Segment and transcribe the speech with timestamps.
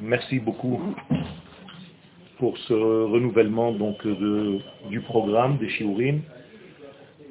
[0.00, 0.80] Merci beaucoup
[2.38, 6.22] pour ce renouvellement donc de, du programme des Shiurim.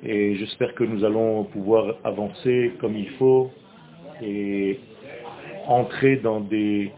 [0.04, 3.52] Et j'espère que nous allons pouvoir avancer comme il faut
[4.22, 4.80] et
[5.68, 6.92] entrer dans des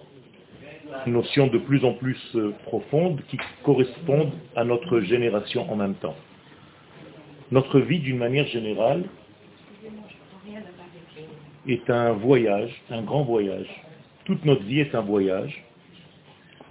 [1.08, 6.16] notions de plus en plus profondes qui correspondent à notre génération en même temps.
[7.52, 9.04] Notre vie, d'une manière générale,
[11.68, 13.70] est un voyage, un grand voyage.
[14.26, 15.64] Toute notre vie est un voyage,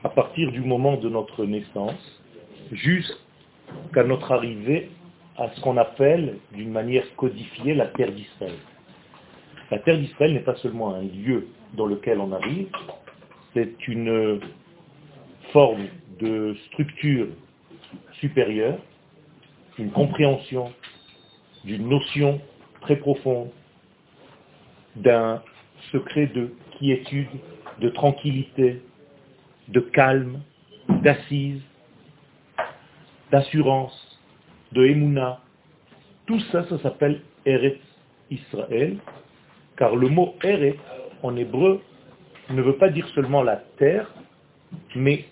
[0.03, 2.21] à partir du moment de notre naissance,
[2.73, 4.91] jusqu'à notre arrivée
[5.39, 8.57] à ce qu'on appelle, d'une manière codifiée, la terre d'Israël.
[9.71, 12.69] La terre d'Israël n'est pas seulement un lieu dans lequel on arrive,
[13.55, 14.41] c'est une
[15.53, 15.87] forme
[16.19, 17.29] de structure
[18.15, 18.79] supérieure,
[19.79, 20.73] une compréhension
[21.65, 22.41] d'une notion
[22.81, 23.51] très profonde,
[24.97, 25.41] d'un
[25.93, 27.29] secret de quiétude,
[27.81, 28.83] de tranquillité,
[29.69, 30.41] de calme,
[31.03, 31.63] d'assise,
[33.31, 34.21] d'assurance,
[34.73, 35.41] de émouna.
[36.27, 37.81] Tout ça, ça s'appelle Eretz
[38.31, 38.99] Israël,
[39.77, 40.79] car le mot Eretz
[41.23, 41.81] en hébreu
[42.51, 44.13] ne veut pas dire seulement la terre,
[44.95, 45.25] mais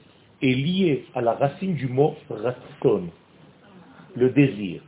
[0.42, 3.04] est lié à la racine du mot ratson,
[4.16, 4.82] le désir.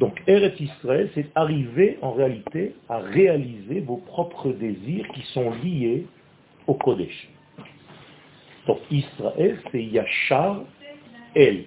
[0.00, 6.06] Donc Eretz Israël, c'est arriver en réalité à réaliser vos propres désirs qui sont liés
[6.66, 7.28] au Kodesh.
[8.66, 10.62] Donc Israël, c'est Yachar
[11.34, 11.64] El,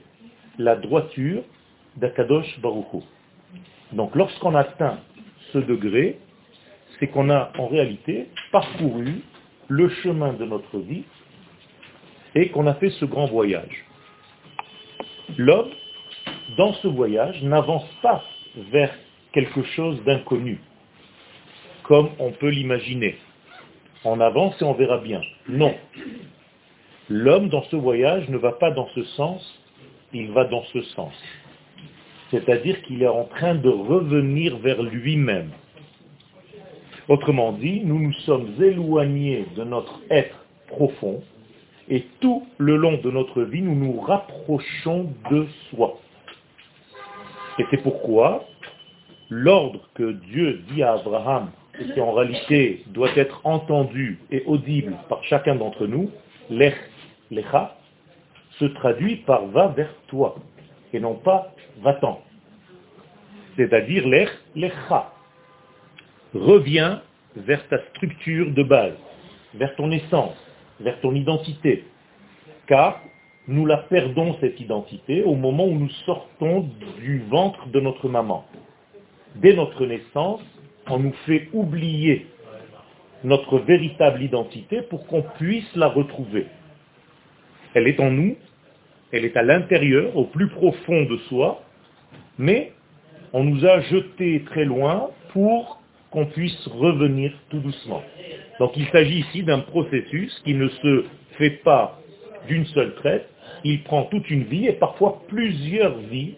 [0.58, 1.44] la droiture
[1.98, 3.04] d'Akadosh Baruch
[3.92, 5.00] Donc lorsqu'on atteint
[5.52, 6.18] ce degré,
[7.00, 9.22] c'est qu'on a en réalité parcouru
[9.68, 11.04] le chemin de notre vie
[12.34, 13.86] et qu'on a fait ce grand voyage.
[15.38, 15.70] L'homme,
[16.58, 18.24] dans ce voyage, n'avance pas
[18.72, 18.92] vers
[19.32, 20.60] quelque chose d'inconnu,
[21.84, 23.18] comme on peut l'imaginer.
[24.06, 25.22] On avance et on verra bien.
[25.48, 25.74] Non.
[27.10, 29.60] L'homme, dans ce voyage, ne va pas dans ce sens,
[30.14, 31.14] il va dans ce sens.
[32.32, 35.52] C'est-à-dire qu'il est en train de revenir vers lui-même.
[37.08, 41.22] Autrement dit, nous nous sommes éloignés de notre être profond
[41.90, 46.00] et tout le long de notre vie, nous nous rapprochons de soi.
[47.60, 48.46] Et c'est pourquoi
[49.30, 54.96] l'ordre que Dieu dit à Abraham, et qui en réalité doit être entendu et audible
[55.10, 56.12] par chacun d'entre nous,
[56.50, 56.76] l'ech,
[57.32, 57.76] lecha,
[58.60, 60.36] se traduit par va vers toi,
[60.94, 62.22] et non pas va-t'en.
[63.56, 65.12] C'est-à-dire l'ech, lecha.
[66.34, 67.02] Reviens
[67.36, 68.94] vers ta structure de base,
[69.56, 70.36] vers ton essence,
[70.80, 71.86] vers ton identité.
[72.68, 73.02] Car
[73.48, 78.46] nous la perdons, cette identité, au moment où nous sortons du ventre de notre maman.
[79.36, 80.42] Dès notre naissance,
[80.88, 82.28] on nous fait oublier
[83.24, 86.48] notre véritable identité pour qu'on puisse la retrouver.
[87.74, 88.38] Elle est en nous,
[89.12, 91.64] elle est à l'intérieur, au plus profond de soi,
[92.38, 92.72] mais
[93.32, 95.82] on nous a jetés très loin pour
[96.12, 98.04] qu'on puisse revenir tout doucement.
[98.60, 101.06] Donc il s'agit ici d'un processus qui ne se
[101.38, 102.00] fait pas
[102.48, 103.28] d'une seule traite,
[103.64, 106.36] il prend toute une vie et parfois plusieurs vies,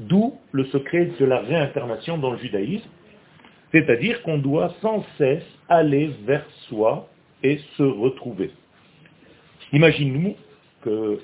[0.00, 2.88] d'où le secret de la réincarnation dans le judaïsme,
[3.72, 7.08] c'est-à-dire qu'on doit sans cesse aller vers soi
[7.42, 8.50] et se retrouver.
[9.72, 10.36] Imaginez-nous
[10.82, 11.20] que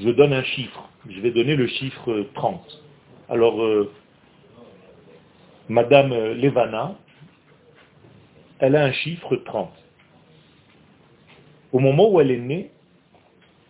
[0.00, 2.82] je donne un chiffre, je vais donner le chiffre 30.
[3.30, 3.90] Alors, euh,
[5.68, 6.96] Madame Levana,
[8.58, 9.70] elle a un chiffre 30.
[11.72, 12.70] Au moment où elle est née,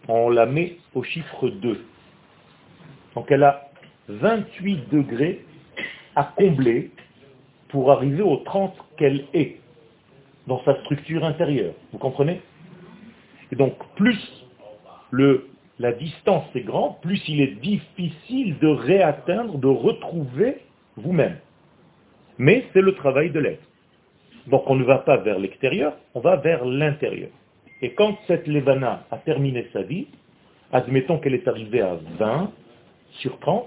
[0.08, 1.84] on la met au chiffre 2.
[3.14, 3.68] Donc elle a
[4.08, 5.44] 28 degrés
[6.16, 6.90] à combler
[7.68, 9.56] pour arriver au 30 qu'elle est
[10.46, 11.74] dans sa structure intérieure.
[11.92, 12.40] Vous comprenez?
[13.52, 14.18] Et donc plus
[15.78, 20.58] la distance est grande, plus il est difficile de réatteindre, de retrouver
[20.96, 21.38] vous-même.
[22.36, 23.62] Mais c'est le travail de l'être.
[24.48, 27.30] Donc on ne va pas vers l'extérieur, on va vers l'intérieur.
[27.80, 30.06] Et quand cette Levana a terminé sa vie,
[30.72, 32.50] admettons qu'elle est arrivée à 20
[33.20, 33.66] sur 30,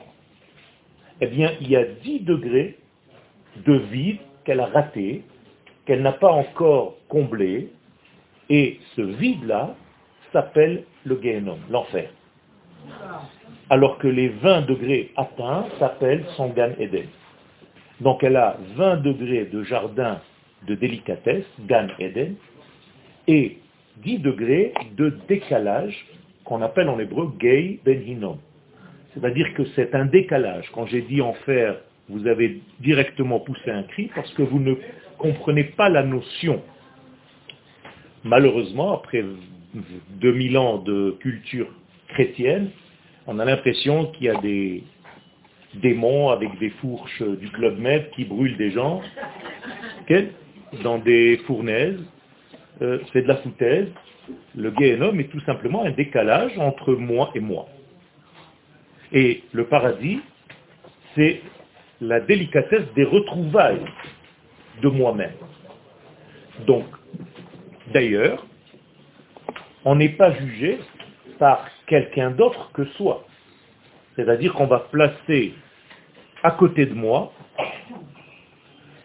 [1.21, 2.77] eh bien il y a 10 degrés
[3.65, 5.23] de vide qu'elle a raté,
[5.85, 7.69] qu'elle n'a pas encore comblé,
[8.49, 9.75] et ce vide-là
[10.33, 12.09] s'appelle le Gehenom, l'enfer.
[13.69, 17.07] Alors que les 20 degrés atteints s'appellent son Gan Eden.
[18.01, 20.19] Donc elle a 20 degrés de jardin
[20.67, 22.35] de délicatesse, Gan Eden,
[23.27, 23.57] et
[23.97, 26.05] 10 degrés de décalage
[26.43, 28.37] qu'on appelle en hébreu Gay Ben Hinom.
[29.13, 30.69] C'est-à-dire que c'est un décalage.
[30.73, 31.77] Quand j'ai dit enfer,
[32.09, 34.75] vous avez directement poussé un cri parce que vous ne
[35.17, 36.61] comprenez pas la notion
[38.23, 39.23] malheureusement, après
[40.21, 41.67] 2000 ans de culture
[42.09, 42.69] chrétienne,
[43.27, 44.83] on a l'impression qu'il y a des
[45.75, 49.01] démons avec des fourches du Club Med qui brûlent des gens
[50.83, 51.99] dans des fournaises.
[52.81, 53.89] Euh, c'est de la foutaise.
[54.55, 54.71] Le
[55.01, 57.67] homme est tout simplement un décalage entre moi et moi.
[59.11, 60.21] Et le paradis,
[61.15, 61.41] c'est
[61.99, 63.85] la délicatesse des retrouvailles
[64.81, 65.33] de moi-même.
[66.65, 66.85] Donc,
[67.93, 68.45] d'ailleurs,
[69.83, 70.79] on n'est pas jugé
[71.39, 73.25] par quelqu'un d'autre que soi.
[74.15, 75.53] C'est-à-dire qu'on va placer
[76.43, 77.33] à côté de moi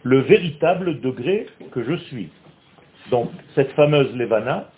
[0.03, 2.31] le véritable degré que je suis.
[3.11, 4.71] Donc, cette fameuse Levana,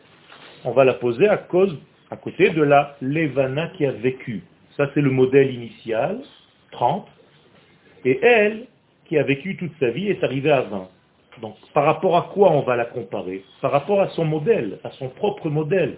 [0.65, 1.77] on va la poser à cause,
[2.11, 4.43] à côté de la Levana qui a vécu.
[4.77, 6.21] Ça, c'est le modèle initial,
[6.73, 7.07] 30.
[8.05, 8.67] Et elle,
[9.07, 10.89] qui a vécu toute sa vie, est arrivée à 20.
[11.41, 13.45] Donc, par rapport à quoi on va la comparer?
[13.61, 15.97] Par rapport à son modèle, à son propre modèle.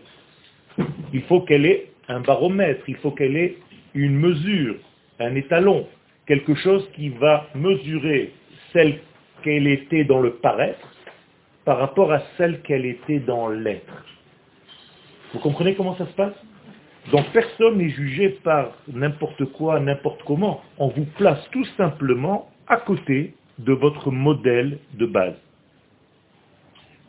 [1.13, 3.57] Il faut qu'elle ait un baromètre, il faut qu'elle ait
[3.95, 4.77] une mesure,
[5.19, 5.87] un étalon,
[6.27, 8.33] quelque chose qui va mesurer
[8.73, 9.01] celle
[9.43, 10.89] qu'elle était dans le paraître
[11.65, 14.05] par rapport à celle qu'elle était dans l'être.
[15.33, 16.35] Vous comprenez comment ça se passe?
[17.13, 20.63] Donc personne n'est jugé par n'importe quoi, n'importe comment.
[20.79, 25.37] On vous place tout simplement à côté de votre modèle de base.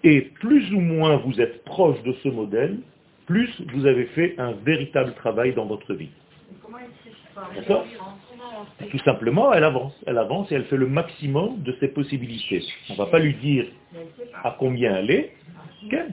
[0.03, 2.79] Et plus ou moins vous êtes proche de ce modèle,
[3.25, 6.09] plus vous avez fait un véritable travail dans votre vie.
[8.89, 12.63] Tout simplement, elle avance, elle avance et elle fait le maximum de ses possibilités.
[12.89, 13.65] On ne va pas lui dire
[14.43, 15.35] à combien elle est.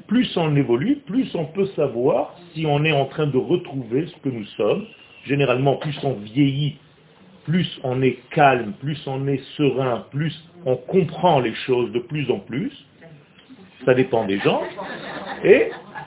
[0.06, 4.16] Plus on évolue, plus on peut savoir si on est en train de retrouver ce
[4.22, 4.86] que nous sommes.
[5.24, 6.76] Généralement, plus on vieillit,
[7.44, 10.34] plus on est calme, plus on est serein, plus
[10.64, 12.72] on comprend les choses de plus en plus.
[13.84, 14.62] Ça dépend des gens.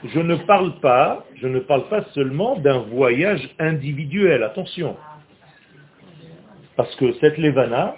[0.04, 4.96] Je ne parle pas, je ne parle pas seulement d'un voyage individuel, attention.
[6.76, 7.96] Parce que cette Levana,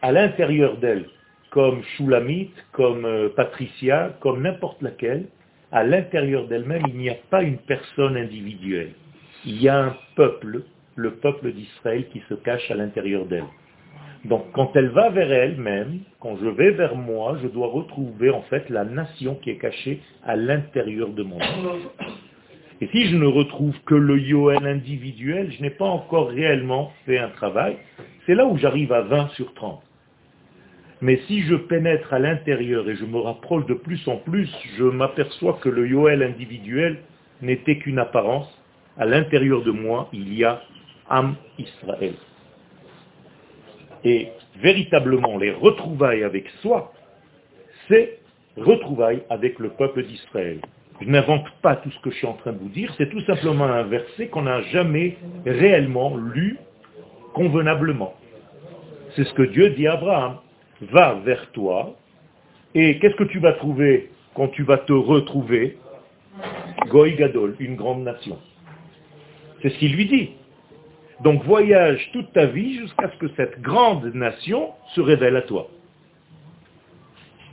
[0.00, 1.06] à l'intérieur d'elle,
[1.50, 5.26] comme Shulamit, comme euh, Patricia, comme n'importe laquelle,
[5.70, 8.92] à l'intérieur d'elle-même, il n'y a pas une personne individuelle.
[9.44, 10.62] Il y a un peuple,
[10.96, 13.44] le peuple d'Israël, qui se cache à l'intérieur d'elle.
[14.24, 18.42] Donc quand elle va vers elle-même, quand je vais vers moi, je dois retrouver en
[18.42, 21.80] fait la nation qui est cachée à l'intérieur de mon âme.
[22.80, 27.18] Et si je ne retrouve que le Yoel individuel, je n'ai pas encore réellement fait
[27.18, 27.76] un travail.
[28.26, 29.82] C'est là où j'arrive à 20 sur 30.
[31.00, 34.84] Mais si je pénètre à l'intérieur et je me rapproche de plus en plus, je
[34.84, 36.98] m'aperçois que le Yoel individuel
[37.42, 38.48] n'était qu'une apparence.
[38.96, 40.62] À l'intérieur de moi, il y a
[41.10, 42.14] Am Israël.
[44.04, 44.28] Et
[44.60, 46.92] véritablement, les retrouvailles avec soi,
[47.88, 48.18] c'est
[48.56, 50.60] retrouvailles avec le peuple d'Israël.
[51.00, 53.20] Je n'invente pas tout ce que je suis en train de vous dire, c'est tout
[53.22, 56.58] simplement un verset qu'on n'a jamais réellement lu
[57.32, 58.14] convenablement.
[59.16, 60.36] C'est ce que Dieu dit à Abraham.
[60.92, 61.94] Va vers toi,
[62.74, 65.78] et qu'est-ce que tu vas trouver quand tu vas te retrouver?
[66.88, 68.38] Goy Gadol, une grande nation.
[69.62, 70.30] C'est ce qu'il lui dit.
[71.22, 75.68] Donc voyage toute ta vie jusqu'à ce que cette grande nation se révèle à toi.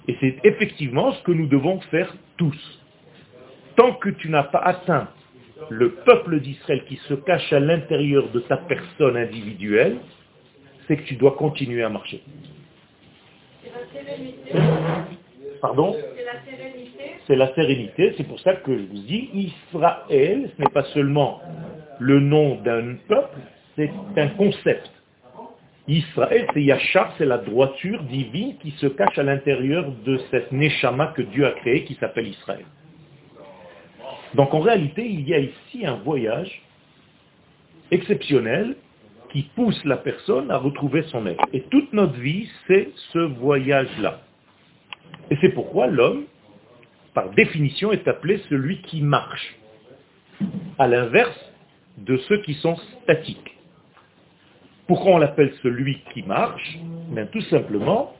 [0.08, 2.82] Et c'est effectivement ce que nous devons faire tous.
[3.76, 5.08] Tant que tu n'as pas atteint
[5.70, 9.98] le peuple d'Israël qui se cache à l'intérieur de ta personne individuelle,
[10.88, 12.22] c'est que tu dois continuer à marcher.
[15.62, 15.96] Pardon?
[17.28, 18.14] C'est la sérénité.
[18.18, 21.42] C'est pour ça que je vous dis, Israël, ce n'est pas seulement
[22.00, 23.38] le nom d'un peuple,
[23.76, 24.90] c'est un concept.
[25.88, 31.08] Israël, c'est Yachar, c'est la droiture divine qui se cache à l'intérieur de cette Neshama
[31.08, 32.66] que Dieu a créée qui s'appelle Israël.
[34.36, 36.62] Donc en réalité, il y a ici un voyage
[37.92, 38.76] exceptionnel
[39.32, 41.44] qui pousse la personne à retrouver son être.
[41.54, 44.22] Et toute notre vie, c'est ce voyage-là.
[45.30, 46.24] Et c'est pourquoi l'homme,
[47.14, 49.56] par définition, est appelé celui qui marche.
[50.80, 51.40] À l'inverse
[51.98, 53.58] de ceux qui sont statiques.
[54.88, 56.78] Pourquoi on l'appelle celui qui marche?
[57.10, 58.16] Ben, Tout simplement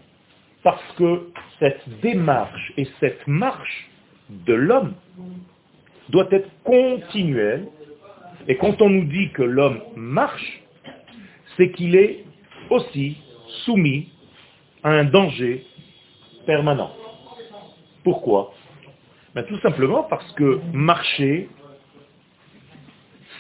[0.64, 3.90] parce que cette démarche et cette marche
[4.30, 4.94] de l'homme
[6.10, 7.68] doit être continuelle.
[8.48, 10.62] Et quand on nous dit que l'homme marche,
[11.58, 12.24] c'est qu'il est
[12.70, 13.18] aussi
[13.66, 14.10] soumis
[14.84, 15.66] à un danger
[16.46, 16.92] permanent.
[18.04, 18.54] Pourquoi?
[19.36, 21.50] Ben, Tout simplement parce que marcher,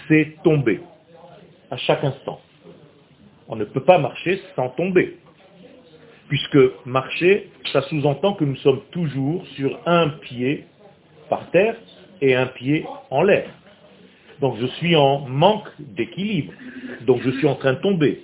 [0.08, 0.82] c'est tomber
[1.70, 2.42] à chaque instant.
[3.48, 5.18] On ne peut pas marcher sans tomber.
[6.28, 10.66] Puisque marcher, ça sous-entend que nous sommes toujours sur un pied
[11.30, 11.76] par terre
[12.22, 13.50] et un pied en l'air.
[14.40, 16.54] Donc je suis en manque d'équilibre.
[17.02, 18.24] Donc je suis en train de tomber.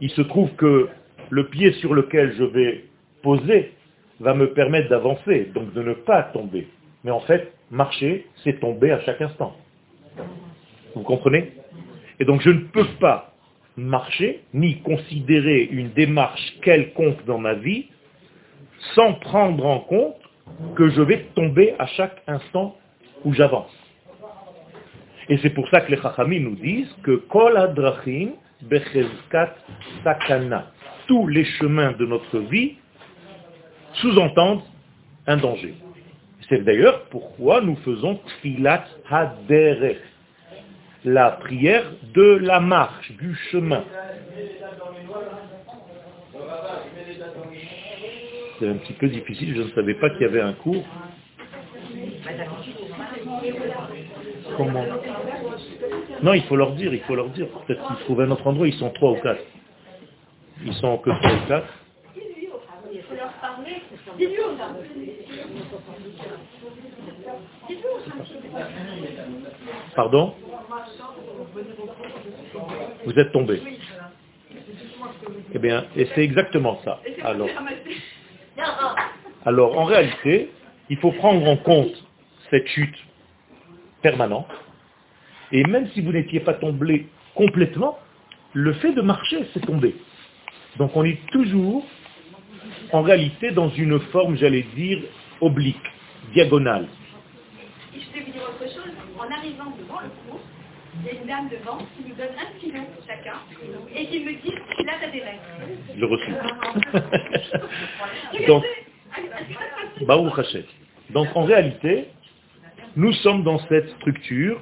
[0.00, 0.88] Il se trouve que
[1.30, 2.84] le pied sur lequel je vais
[3.22, 3.72] poser
[4.20, 6.66] va me permettre d'avancer, donc de ne pas tomber.
[7.04, 9.56] Mais en fait, marcher, c'est tomber à chaque instant.
[10.94, 11.52] Vous comprenez?
[12.18, 13.32] Et donc je ne peux pas
[13.76, 17.86] marcher, ni considérer une démarche quelconque dans ma vie,
[18.94, 20.16] sans prendre en compte
[20.76, 22.76] que je vais tomber à chaque instant
[23.24, 23.72] où j'avance.
[25.28, 28.30] Et c'est pour ça que les Chachamim nous disent que Kol Adrachim
[28.62, 29.54] Bechezkat
[30.02, 30.72] Sakana.
[31.06, 32.76] Tous les chemins de notre vie
[33.94, 34.62] sous-entendent
[35.26, 35.74] un danger.
[36.50, 40.00] C'est d'ailleurs pourquoi nous faisons Tfilat Haderech,
[41.04, 43.84] la prière de la marche, du chemin.
[48.58, 50.84] C'est un petit peu difficile, je ne savais pas qu'il y avait un cours.
[54.56, 54.84] Comment?
[56.20, 57.46] Non, il faut leur dire, il faut leur dire.
[57.46, 59.44] Peut-être qu'ils trouvent un autre endroit, ils sont trois ou quatre.
[60.64, 61.79] Ils sont que trois ou quatre.
[70.00, 70.32] Pardon
[73.04, 73.60] Vous êtes tombé.
[75.52, 77.02] Eh bien, et c'est exactement ça.
[77.22, 77.50] Alors,
[79.44, 80.52] alors, en réalité,
[80.88, 81.92] il faut prendre en compte
[82.48, 82.96] cette chute
[84.00, 84.48] permanente.
[85.52, 87.98] Et même si vous n'étiez pas tombé complètement,
[88.54, 89.94] le fait de marcher, c'est tomber.
[90.78, 91.84] Donc on est toujours,
[92.92, 95.02] en réalité, dans une forme, j'allais dire,
[95.42, 95.76] oblique,
[96.32, 96.88] diagonale.
[99.20, 100.40] En arrivant devant le cours,
[100.98, 103.34] il y a une dame devant qui nous donne un stylo chacun
[103.94, 105.40] et qui me dit là t'as des règles.
[105.94, 106.32] Je reçu.
[108.46, 108.64] Donc,
[110.06, 110.64] Baruch Hashem.
[111.10, 112.08] Donc en réalité,
[112.96, 114.58] nous sommes dans cette structure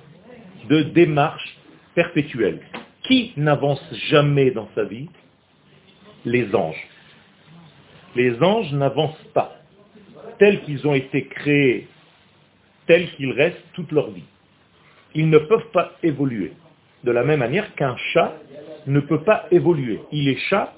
[0.68, 1.56] de démarche
[1.94, 2.60] perpétuelle.
[3.04, 5.08] Qui n'avance jamais dans sa vie?
[6.24, 6.88] Les anges.
[8.16, 9.54] Les anges n'avancent pas
[10.38, 11.88] tels qu'ils ont été créés,
[12.86, 14.24] tels qu'ils restent toute leur vie.
[15.14, 16.52] Ils ne peuvent pas évoluer.
[17.04, 18.34] De la même manière qu'un chat
[18.86, 20.00] ne peut pas évoluer.
[20.12, 20.74] Il est chat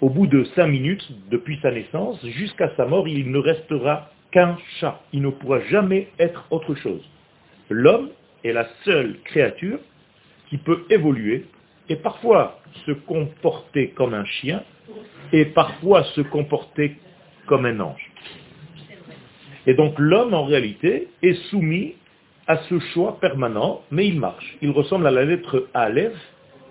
[0.00, 4.56] au bout de cinq minutes depuis sa naissance, jusqu'à sa mort, il ne restera qu'un
[4.80, 5.00] chat.
[5.12, 7.02] Il ne pourra jamais être autre chose.
[7.70, 8.10] L'homme
[8.44, 9.78] est la seule créature
[10.48, 11.46] qui peut évoluer
[11.88, 14.62] et parfois se comporter comme un chien
[15.32, 16.96] et parfois se comporter
[17.46, 18.10] comme un ange.
[19.66, 21.94] Et donc l'homme, en réalité, est soumis
[22.46, 24.56] à ce choix permanent, mais il marche.
[24.62, 26.16] Il ressemble à la lettre Aleph,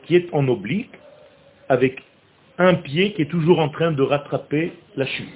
[0.04, 0.92] qui est en oblique,
[1.70, 2.04] avec
[2.58, 5.30] un pied qui est toujours en train de rattraper la chute.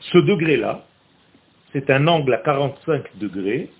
[0.00, 0.86] Ce degré-là,
[1.72, 3.70] c'est un angle à 45 degrés.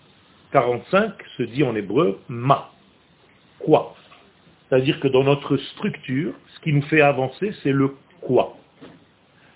[0.53, 2.71] 45 se dit en hébreu ma.
[3.59, 3.97] Quoi
[4.69, 8.58] C'est-à-dire que dans notre structure, ce qui nous fait avancer, c'est le quoi.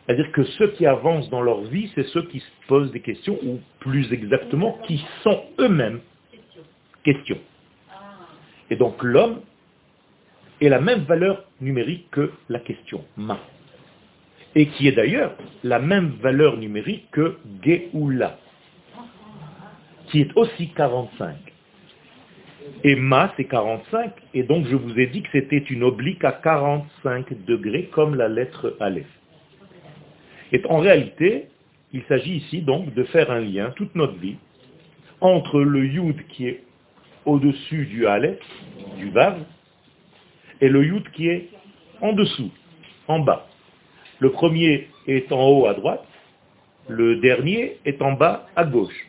[0.07, 3.39] C'est-à-dire que ceux qui avancent dans leur vie, c'est ceux qui se posent des questions,
[3.45, 6.01] ou plus exactement, qui sont eux-mêmes
[7.05, 7.39] questions.
[8.71, 9.41] Et donc l'homme
[10.61, 13.39] est la même valeur numérique que la question ma.
[14.55, 18.39] Et qui est d'ailleurs la même valeur numérique que Geoula,
[20.09, 21.37] qui est aussi 45.
[22.85, 26.33] Et ma, c'est 45, et donc je vous ai dit que c'était une oblique à
[26.33, 29.07] 45 degrés, comme la lettre Aleph.
[30.53, 31.47] Et en réalité,
[31.93, 34.37] il s'agit ici donc de faire un lien toute notre vie
[35.21, 36.63] entre le Yud qui est
[37.25, 38.41] au-dessus du Aleph,
[38.99, 39.39] du Vav,
[40.61, 41.49] et le Yud qui est
[42.01, 42.51] en dessous,
[43.09, 43.47] en bas.
[44.19, 46.07] Le premier est en haut à droite,
[46.89, 49.09] le dernier est en bas à gauche.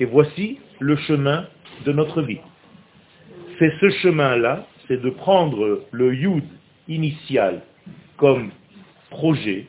[0.00, 1.46] Et voici le chemin
[1.84, 2.40] de notre vie.
[3.58, 6.44] C'est ce chemin-là, c'est de prendre le Yud
[6.88, 7.62] initial
[8.16, 8.50] comme
[9.10, 9.66] projet,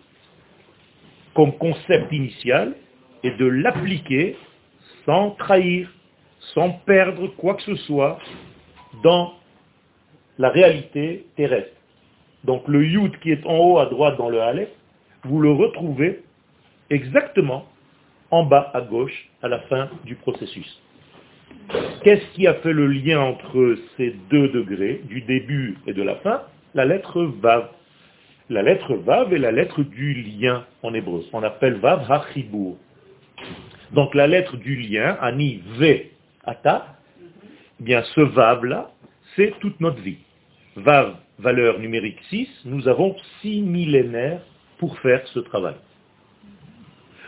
[1.35, 2.75] comme concept initial
[3.23, 4.35] et de l'appliquer
[5.05, 5.91] sans trahir,
[6.53, 8.17] sans perdre quoi que ce soit
[9.03, 9.33] dans
[10.37, 11.75] la réalité terrestre.
[12.43, 14.69] Donc le yud qui est en haut à droite dans le Aleph,
[15.23, 16.23] vous le retrouvez
[16.89, 17.65] exactement
[18.31, 20.81] en bas à gauche à la fin du processus.
[22.03, 26.15] Qu'est-ce qui a fait le lien entre ces deux degrés, du début et de la
[26.17, 26.41] fin?
[26.73, 27.69] La lettre Vav.
[28.49, 31.25] La lettre Vav est la lettre du lien en hébreu.
[31.33, 32.75] On appelle Vav Hachibur.
[33.91, 36.11] Donc la lettre du lien, Ani Ve
[36.43, 36.95] Ata,
[37.79, 38.91] eh bien ce Vav là,
[39.35, 40.17] c'est toute notre vie.
[40.75, 44.41] Vav, valeur numérique 6, nous avons six millénaires
[44.77, 45.75] pour faire ce travail.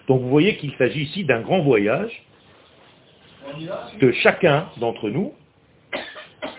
[0.08, 2.24] Donc vous voyez qu'il s'agit ici d'un grand voyage
[4.00, 5.34] de chacun d'entre nous,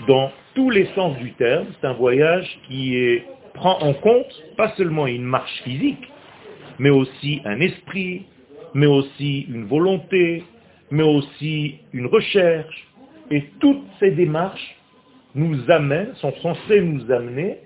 [0.07, 1.67] dans tous les sens du terme.
[1.81, 3.25] C'est un voyage qui est,
[3.59, 6.09] prend en compte pas seulement une marche physique,
[6.79, 8.27] mais aussi un esprit,
[8.75, 10.45] mais aussi une volonté,
[10.91, 12.87] mais aussi une recherche.
[13.31, 14.77] Et toutes ces démarches
[15.35, 17.59] nous amènent, sont censées nous amener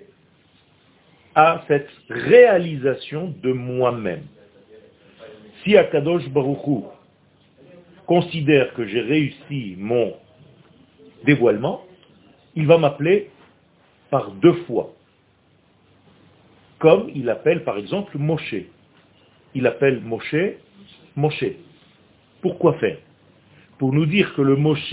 [1.35, 4.25] à cette réalisation de moi-même.
[5.63, 6.87] Si Akadosh Baruchou
[8.07, 10.15] considère que j'ai réussi mon
[11.25, 11.83] dévoilement,
[12.55, 13.31] il va m'appeler
[14.11, 14.93] par deux fois.
[16.83, 18.57] Comme il appelle par exemple Moshe.
[19.55, 20.35] Il appelle Moshe
[21.15, 21.45] Moshe.
[22.41, 22.99] Pourquoi faire?
[23.79, 24.93] Pour nous dire que le Moshe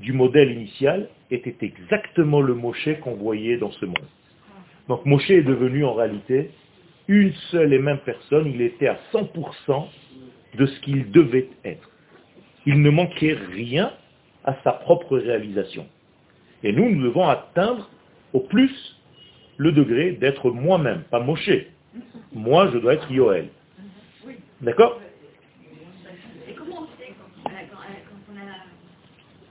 [0.00, 4.08] du modèle initial était exactement le Moshe qu'on voyait dans ce monde.
[4.88, 6.52] Donc Moshe est devenu en réalité
[7.06, 9.86] une seule et même personne, il était à 100%
[10.56, 11.90] de ce qu'il devait être.
[12.64, 13.92] Il ne manquait rien
[14.46, 15.86] à sa propre réalisation.
[16.62, 17.90] Et nous, nous devons atteindre
[18.32, 18.93] au plus
[19.56, 21.50] le degré d'être moi-même, pas Moshe.
[22.32, 23.48] Moi, je dois être Yoel.
[24.60, 25.00] D'accord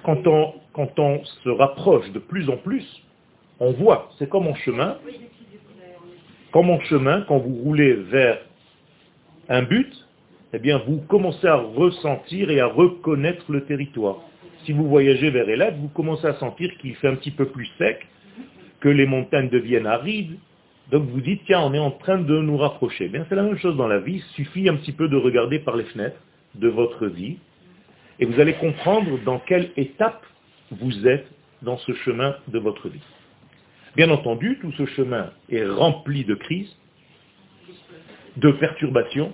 [0.03, 2.85] quand on, quand on se rapproche de plus en plus,
[3.59, 4.97] on voit, c'est comme en chemin,
[6.51, 8.39] comme en chemin, quand vous roulez vers
[9.49, 9.91] un but,
[10.53, 14.17] eh bien, vous commencez à ressentir et à reconnaître le territoire.
[14.65, 17.69] Si vous voyagez vers Elat, vous commencez à sentir qu'il fait un petit peu plus
[17.77, 18.05] sec,
[18.83, 20.37] que les montagnes deviennent arides.
[20.91, 23.07] Donc vous dites, tiens, on est en train de nous rapprocher.
[23.07, 24.15] Bien, c'est la même chose dans la vie.
[24.15, 26.19] Il suffit un petit peu de regarder par les fenêtres
[26.55, 27.37] de votre vie
[28.19, 30.21] et vous allez comprendre dans quelle étape
[30.69, 31.25] vous êtes
[31.61, 33.01] dans ce chemin de votre vie.
[33.95, 36.75] Bien entendu, tout ce chemin est rempli de crises,
[38.35, 39.33] de perturbations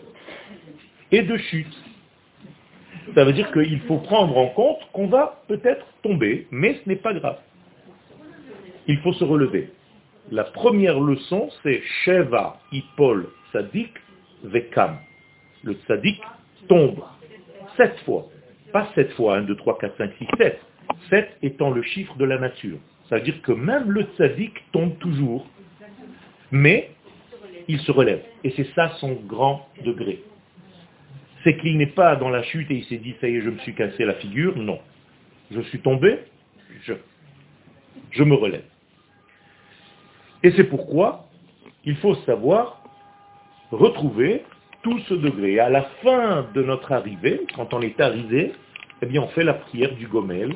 [1.11, 1.83] et de chutes.
[3.15, 6.97] Ça veut dire qu'il faut prendre en compte qu'on va peut-être tomber, mais ce n'est
[6.97, 7.39] pas grave.
[8.89, 9.69] Il faut se relever.
[10.31, 13.93] La première leçon, c'est Sheva, Ipol, Tzadik,
[14.43, 14.97] Vekam.
[15.63, 16.19] Le Tzadik
[16.67, 16.99] tombe
[17.77, 18.27] sept fois.
[18.73, 20.59] Pas sept fois, 1, 2, 3, 4, 5, 6, 7.
[21.11, 22.79] 7 étant le chiffre de la nature.
[23.09, 25.47] Ça veut dire que même le tzaddik tombe toujours,
[26.51, 26.89] mais
[27.67, 28.23] il se relève.
[28.43, 30.23] Et c'est ça son grand degré.
[31.43, 33.51] C'est qu'il n'est pas dans la chute et il s'est dit, ça y est, je
[33.51, 34.57] me suis cassé la figure.
[34.57, 34.79] Non.
[35.51, 36.19] Je suis tombé,
[38.11, 38.63] je me relève.
[40.43, 41.25] Et c'est pourquoi
[41.85, 42.81] il faut savoir
[43.71, 44.43] retrouver
[44.81, 45.59] tout ce degré.
[45.59, 48.53] À la fin de notre arrivée, quand on est arrivé,
[49.01, 50.55] eh bien on fait la prière du Gomel,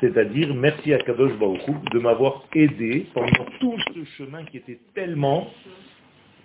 [0.00, 1.60] c'est-à-dire merci à Kadosh Baruch
[1.92, 5.48] de m'avoir aidé pendant tout ce chemin qui était tellement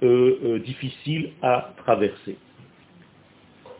[0.03, 2.37] euh, euh, difficile à traverser.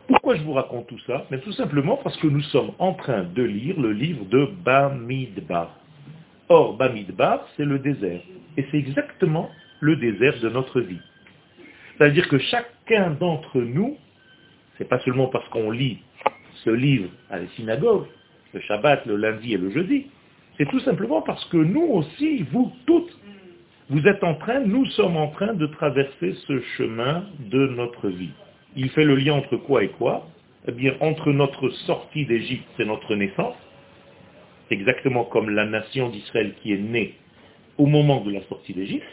[0.08, 1.26] Pourquoi je vous raconte tout ça?
[1.30, 5.76] Mais Tout simplement parce que nous sommes en train de lire le livre de Bamidbar.
[6.48, 8.20] Or, Bamidbar, c'est le désert.
[8.56, 11.00] Et c'est exactement le désert de notre vie.
[11.96, 13.96] C'est-à-dire que chacun d'entre nous,
[14.78, 15.98] c'est pas seulement parce qu'on lit
[16.64, 18.06] ce livre à la synagogue,
[18.52, 20.06] le Shabbat, le lundi et le jeudi,
[20.56, 23.16] c'est tout simplement parce que nous aussi, vous toutes,
[23.90, 28.30] vous êtes en train, nous sommes en train de traverser ce chemin de notre vie.
[28.74, 30.26] Il fait le lien entre quoi et quoi?
[30.68, 33.54] Eh bien, entre notre sortie d'Égypte, c'est notre naissance,
[34.70, 37.14] exactement comme la nation d'Israël qui est née
[37.78, 39.06] au moment de la sortie d'Égypte,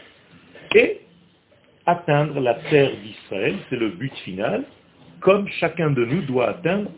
[0.74, 1.00] et
[1.86, 4.64] atteindre la terre d'Israël, c'est le but final,
[5.20, 6.90] comme chacun de nous doit atteindre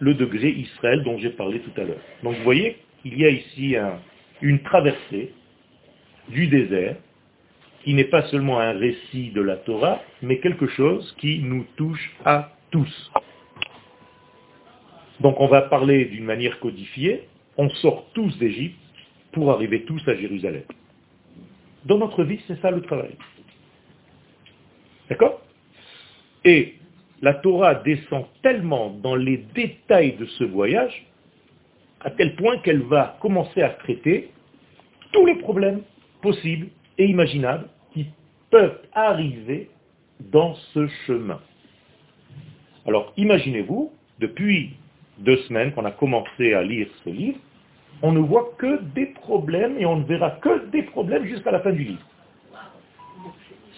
[0.00, 2.00] le degré Israël dont j'ai parlé tout à l'heure.
[2.22, 3.76] Donc vous voyez, il y a ici
[4.40, 5.32] une traversée
[6.28, 6.96] du désert
[7.84, 12.12] qui n'est pas seulement un récit de la Torah, mais quelque chose qui nous touche
[12.24, 13.12] à tous.
[15.20, 18.78] Donc on va parler d'une manière codifiée, on sort tous d'Égypte
[19.32, 20.64] pour arriver tous à Jérusalem.
[21.84, 23.16] Dans notre vie, c'est ça le travail.
[25.08, 25.40] D'accord?
[26.44, 26.74] Et
[27.20, 31.06] la Torah descend tellement dans les détails de ce voyage,
[32.00, 34.30] à tel point qu'elle va commencer à traiter
[35.12, 35.82] tous les problèmes
[36.20, 38.06] possibles et imaginables qui
[38.50, 39.70] peuvent arriver
[40.20, 41.40] dans ce chemin.
[42.86, 44.72] Alors imaginez-vous, depuis
[45.18, 47.38] deux semaines qu'on a commencé à lire ce livre,
[48.02, 51.60] on ne voit que des problèmes et on ne verra que des problèmes jusqu'à la
[51.60, 52.02] fin du livre.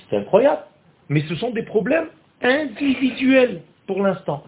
[0.09, 0.63] C'est incroyable.
[1.09, 2.09] Mais ce sont des problèmes
[2.43, 4.45] individuels pour l'instant.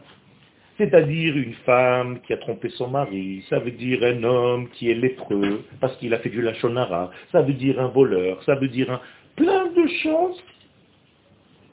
[0.79, 4.95] C'est-à-dire une femme qui a trompé son mari, ça veut dire un homme qui est
[4.95, 8.91] lépreux parce qu'il a fait du lachonara, ça veut dire un voleur, ça veut dire
[8.91, 9.01] un...
[9.37, 10.43] plein de choses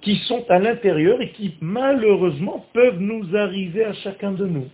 [0.01, 4.69] qui sont à l'intérieur et qui malheureusement peuvent nous arriver à chacun de nous.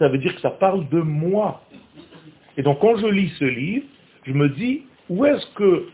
[0.00, 1.62] Ça veut dire que ça parle de moi.
[2.56, 3.84] Et donc quand je lis ce livre,
[4.24, 5.88] je me dis, où est-ce que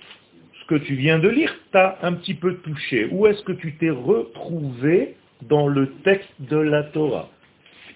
[0.60, 3.08] ce que tu viens de lire t'a un petit peu touché?
[3.10, 7.28] Où est-ce que tu t'es retrouvé dans le texte de la Torah?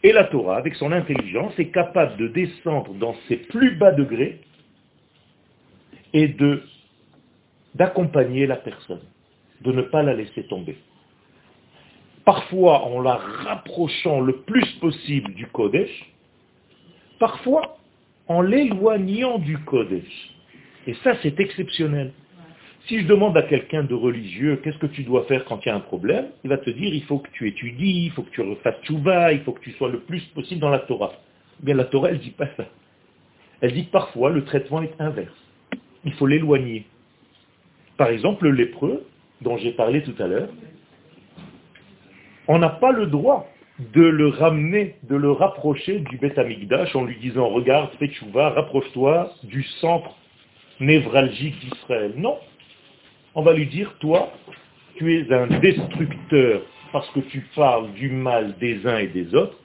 [0.03, 4.41] Et la Torah, avec son intelligence, est capable de descendre dans ses plus bas degrés
[6.13, 6.63] et de
[7.77, 9.03] d'accompagner la personne,
[9.61, 10.77] de ne pas la laisser tomber.
[12.31, 16.13] Parfois en la rapprochant le plus possible du Kodesh,
[17.19, 17.77] parfois
[18.29, 20.31] en l'éloignant du Kodesh.
[20.87, 22.13] Et ça, c'est exceptionnel.
[22.87, 25.73] Si je demande à quelqu'un de religieux, qu'est-ce que tu dois faire quand il y
[25.73, 28.31] a un problème, il va te dire, il faut que tu étudies, il faut que
[28.31, 31.15] tu refasses Tchouva, il faut que tu sois le plus possible dans la Torah.
[31.61, 32.67] Eh bien, la Torah, elle ne dit pas ça.
[33.61, 35.35] Elle dit que parfois, le traitement est inverse.
[36.05, 36.87] Il faut l'éloigner.
[37.97, 39.05] Par exemple, le lépreux,
[39.41, 40.49] dont j'ai parlé tout à l'heure,
[42.51, 43.47] on n'a pas le droit
[43.95, 49.63] de le ramener, de le rapprocher du Beth en lui disant, regarde, fais rapproche-toi du
[49.81, 50.11] centre
[50.81, 52.13] névralgique d'Israël.
[52.17, 52.39] Non.
[53.37, 54.33] On va lui dire, toi,
[54.97, 59.57] tu es un destructeur parce que tu parles du mal des uns et des autres.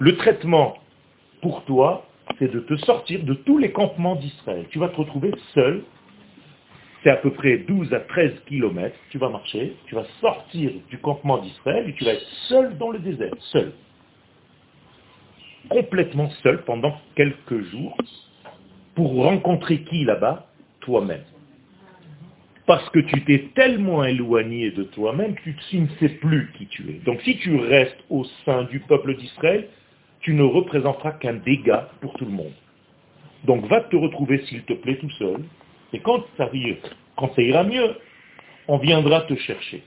[0.00, 0.74] Le traitement
[1.42, 2.06] pour toi,
[2.40, 4.66] c'est de te sortir de tous les campements d'Israël.
[4.70, 5.84] Tu vas te retrouver seul.
[7.04, 8.96] C'est à peu près 12 à 13 kilomètres.
[9.10, 12.90] Tu vas marcher, tu vas sortir du campement d'Israël et tu vas être seul dans
[12.90, 13.72] le désert, seul.
[15.68, 17.94] Complètement seul pendant quelques jours
[18.94, 20.46] pour rencontrer qui là-bas?
[20.80, 21.24] Toi-même.
[22.66, 26.88] Parce que tu t'es tellement éloigné de toi-même que tu ne sais plus qui tu
[26.88, 27.04] es.
[27.04, 29.68] Donc si tu restes au sein du peuple d'Israël,
[30.20, 32.54] tu ne représenteras qu'un dégât pour tout le monde.
[33.44, 35.42] Donc va te retrouver, s'il te plaît, tout seul.
[35.94, 36.50] Et quand ça,
[37.16, 37.94] quand ça ira mieux,
[38.66, 39.84] on viendra te chercher.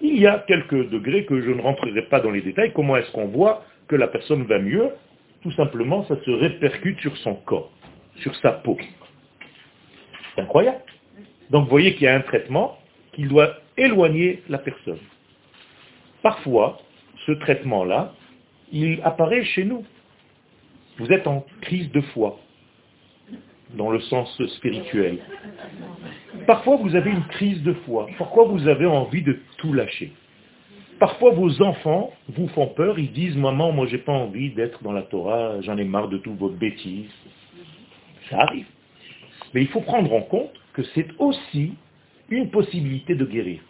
[0.00, 2.72] Il y a quelques degrés que je ne rentrerai pas dans les détails.
[2.74, 4.90] Comment est-ce qu'on voit que la personne va mieux?
[5.42, 7.70] Tout simplement, ça se répercute sur son corps,
[8.16, 8.76] sur sa peau.
[10.34, 10.82] C'est incroyable.
[11.50, 12.76] Donc vous voyez qu'il y a un traitement
[13.12, 14.98] qui doit éloigner la personne.
[16.20, 16.80] Parfois,
[17.26, 18.12] ce traitement-là,
[18.72, 19.84] il apparaît chez nous.
[20.98, 22.40] Vous êtes en crise de foi,
[23.76, 25.18] dans le sens spirituel.
[26.46, 28.08] Parfois, vous avez une crise de foi.
[28.18, 30.12] Pourquoi vous avez envie de tout lâcher
[31.00, 34.92] Parfois, vos enfants vous font peur, ils disent, maman, moi, j'ai pas envie d'être dans
[34.92, 37.10] la Torah, j'en ai marre de toutes vos bêtises.
[38.30, 38.66] Ça arrive.
[39.52, 41.74] Mais il faut prendre en compte que c'est aussi
[42.30, 43.60] une possibilité de guérir.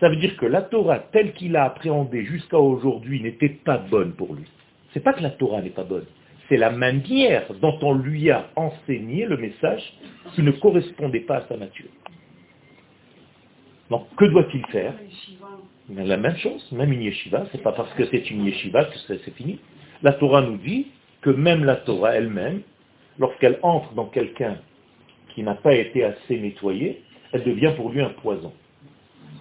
[0.00, 4.12] Ça veut dire que la Torah, telle qu'il a appréhendée jusqu'à aujourd'hui, n'était pas bonne
[4.12, 4.46] pour lui.
[4.92, 6.06] C'est pas que la Torah n'est pas bonne.
[6.50, 9.94] C'est la manière dont on lui a enseigné le message
[10.34, 11.88] qui ne correspondait pas à sa nature.
[13.88, 14.94] Donc, que doit-il faire?
[15.94, 19.30] La même chose, même une yeshiva, c'est pas parce que c'est une yeshiva que c'est
[19.30, 19.60] fini.
[20.02, 20.88] La Torah nous dit
[21.22, 22.62] que même la Torah elle-même,
[23.18, 24.58] lorsqu'elle entre dans quelqu'un
[25.34, 28.52] qui n'a pas été assez nettoyé, elle devient pour lui un poison.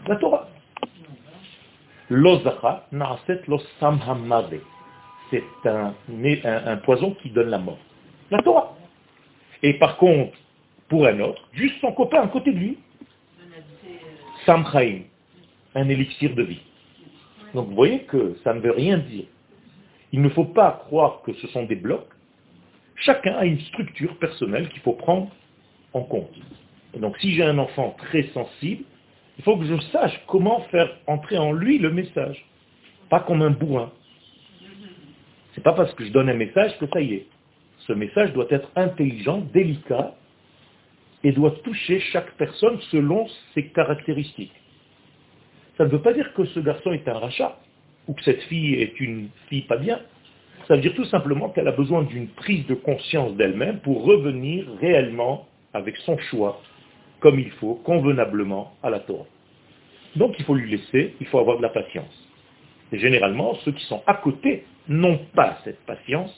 [0.07, 0.47] La Torah.
[2.09, 2.39] Lo
[5.29, 7.77] C'est un, poison qui donne la mort.
[8.31, 8.75] La Torah.
[9.61, 10.37] Et par contre,
[10.87, 12.77] pour un autre, juste son copain à côté de lui,
[14.45, 15.01] Samchaim,
[15.75, 16.61] un élixir de vie.
[17.53, 19.25] Donc vous voyez que ça ne veut rien dire.
[20.11, 22.07] Il ne faut pas croire que ce sont des blocs.
[22.95, 25.29] Chacun a une structure personnelle qu'il faut prendre
[25.93, 26.31] en compte.
[26.93, 28.83] Et donc si j'ai un enfant très sensible,
[29.37, 32.43] il faut que je sache comment faire entrer en lui le message.
[33.09, 33.91] Pas comme un bourrin.
[35.59, 37.25] C'est pas parce que je donne un message que ça y est.
[37.79, 40.15] Ce message doit être intelligent, délicat,
[41.21, 44.53] et doit toucher chaque personne selon ses caractéristiques.
[45.75, 47.59] Ça ne veut pas dire que ce garçon est un rachat,
[48.07, 49.99] ou que cette fille est une fille pas bien.
[50.69, 54.65] Ça veut dire tout simplement qu'elle a besoin d'une prise de conscience d'elle-même pour revenir
[54.79, 56.61] réellement avec son choix,
[57.19, 59.25] comme il faut, convenablement à la Torah.
[60.15, 62.28] Donc il faut lui laisser, il faut avoir de la patience.
[62.91, 66.33] Et généralement, ceux qui sont à côté n'ont pas cette patience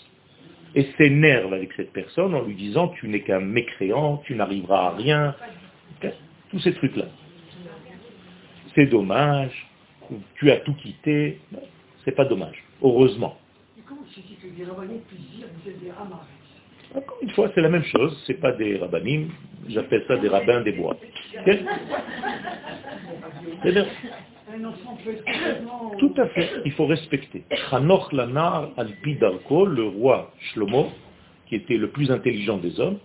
[0.76, 4.90] et s'énerve avec cette personne en lui disant tu n'es qu'un mécréant, tu n'arriveras à
[4.92, 5.36] rien.
[6.50, 7.06] Tous ces trucs-là.
[8.76, 9.68] C'est dommage,
[10.36, 11.40] tu as tout quitté.
[12.04, 13.38] C'est pas dommage, heureusement.
[16.94, 19.30] Encore une fois, c'est la même chose, c'est pas des rabbinim,
[19.70, 20.98] j'appelle ça des rabbins des bois.
[26.00, 27.44] Tout à fait, il faut respecter.
[27.70, 30.90] Chanoch Lanar al le roi Shlomo,
[31.48, 32.98] qui était le plus intelligent des hommes,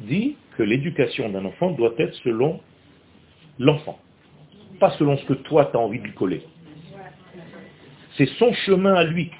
[0.00, 2.60] dit que l'éducation d'un enfant doit être selon
[3.58, 3.98] l'enfant.
[4.78, 6.42] pas selon ce que toi tu as envie de lui coller.
[8.16, 9.30] C'est son chemin à lui.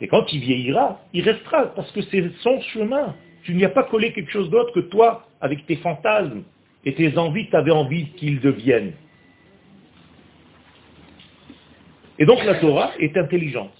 [0.00, 3.14] Et quand il vieillira, il restera, parce que c'est son chemin.
[3.44, 6.42] Tu n'y as pas collé quelque chose d'autre que toi, avec tes fantasmes
[6.84, 8.92] et tes envies, tu avais envie qu'il devienne.
[12.18, 13.72] Et donc la Torah est intelligente.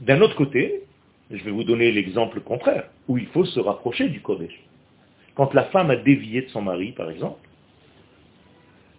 [0.00, 0.82] D'un autre côté,
[1.30, 4.52] je vais vous donner l'exemple contraire, où il faut se rapprocher du Kodesh.
[5.34, 7.40] Quand la femme a dévié de son mari, par exemple,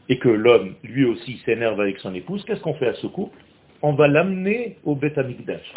[0.10, 3.38] et que l'homme, lui aussi, s'énerve avec son épouse, qu'est-ce qu'on fait à ce couple?
[3.82, 5.74] On va l'amener au Beth Amikdash.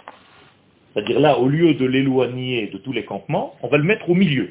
[0.93, 4.15] C'est-à-dire là, au lieu de l'éloigner de tous les campements, on va le mettre au
[4.15, 4.51] milieu.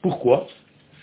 [0.00, 0.46] Pourquoi?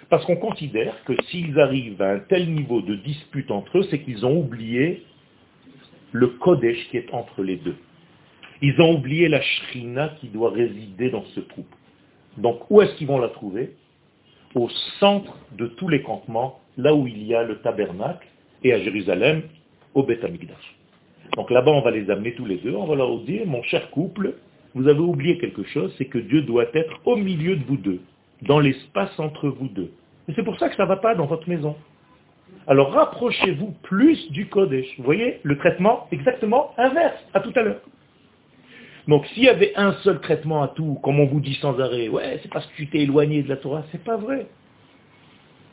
[0.10, 4.00] Parce qu'on considère que s'ils arrivent à un tel niveau de dispute entre eux, c'est
[4.00, 5.04] qu'ils ont oublié
[6.12, 7.76] le Kodesh qui est entre les deux.
[8.62, 11.76] Ils ont oublié la Shrina qui doit résider dans ce couple.
[12.38, 13.76] Donc où est-ce qu'ils vont la trouver?
[14.56, 14.70] Au
[15.00, 18.28] centre de tous les campements, là où il y a le tabernacle,
[18.64, 19.44] et à Jérusalem,
[19.94, 20.76] au Beth Amikdash.
[21.36, 23.90] Donc là-bas, on va les amener tous les deux, on va leur dire, mon cher
[23.92, 24.36] couple,
[24.76, 28.02] vous avez oublié quelque chose, c'est que Dieu doit être au milieu de vous deux,
[28.42, 29.92] dans l'espace entre vous deux.
[30.28, 31.76] Et c'est pour ça que ça ne va pas dans votre maison.
[32.70, 34.86] Alors rapprochez-vous plus du Kodesh.
[35.00, 37.82] Vous voyez le traitement exactement inverse à tout à l'heure.
[39.08, 42.10] Donc s'il y avait un seul traitement à tout, comme on vous dit sans arrêt,
[42.10, 44.46] ouais, c'est parce que tu t'es éloigné de la Torah, c'est pas vrai.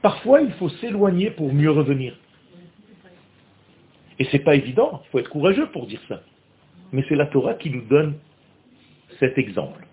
[0.00, 2.16] Parfois, il faut s'éloigner pour mieux revenir.
[4.18, 6.22] Et c'est pas évident, il faut être courageux pour dire ça.
[6.92, 8.14] Mais c'est la Torah qui nous donne
[9.20, 9.86] cet exemple.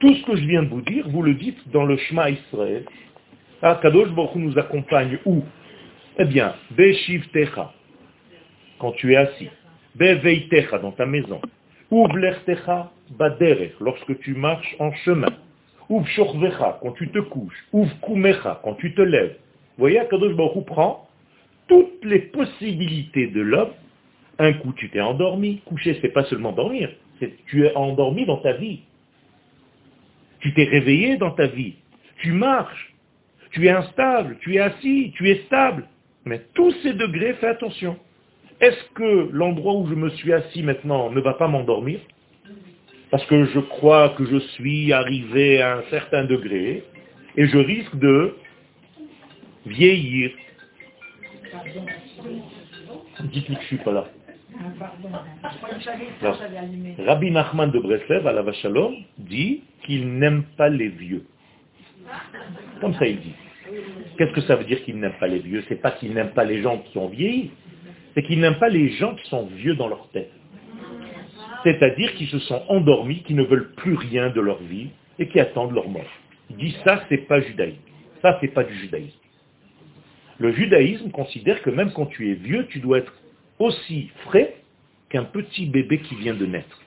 [0.00, 2.84] Tout ce que je viens de vous dire, vous le dites dans le Shema Israël.
[3.62, 5.42] Ah, Kadosh Baruch nous accompagne où?
[6.18, 7.72] Eh bien, Beshiv Techa,
[8.78, 9.50] quand tu es assis.
[9.98, 11.40] Techa, dans ta maison.
[12.44, 15.32] Techa, Baderech, lorsque tu marches en chemin.
[15.90, 17.64] Uv Shorvecha, quand tu te couches.
[17.72, 19.36] Uv Kumecha, quand tu te lèves.
[19.76, 21.08] Vous voyez, Kadosh Baruch prend
[21.66, 23.72] toutes les possibilités de l'homme.
[24.38, 25.62] Un coup, tu t'es endormi.
[25.64, 26.90] Coucher, c'est pas seulement dormir
[27.46, 28.80] tu es endormi dans ta vie.
[30.40, 31.74] Tu t'es réveillé dans ta vie.
[32.18, 32.94] Tu marches.
[33.50, 34.38] Tu es instable.
[34.40, 35.12] Tu es assis.
[35.16, 35.84] Tu es stable.
[36.28, 37.96] Mais tous ces degrés, fais attention.
[38.60, 42.00] Est-ce que l'endroit où je me suis assis maintenant ne va pas m'endormir?
[43.10, 46.84] Parce que je crois que je suis arrivé à un certain degré
[47.34, 48.34] et je risque de
[49.64, 50.32] vieillir.
[53.20, 54.04] Dites-lui que je ne suis pas là.
[57.06, 61.24] Rabbi Nachman de Breslev, à la Vachalom, dit qu'il n'aime pas les vieux.
[62.82, 63.34] Comme ça il dit.
[64.16, 65.64] Qu'est-ce que ça veut dire qu'il n'aime pas les vieux?
[65.68, 67.50] C'est pas qu'il n'aime pas les gens qui ont vieilli,
[68.14, 70.30] c'est qu'il n'aime pas les gens qui sont vieux dans leur tête.
[71.64, 75.40] C'est-à-dire qui se sont endormis, qui ne veulent plus rien de leur vie et qui
[75.40, 76.10] attendent leur mort.
[76.50, 77.80] Il dit ça, c'est pas judaïque.
[78.22, 79.18] Ça, c'est pas du judaïsme.
[80.38, 83.12] Le judaïsme considère que même quand tu es vieux, tu dois être
[83.58, 84.54] aussi frais
[85.08, 86.80] qu'un petit bébé qui vient de naître.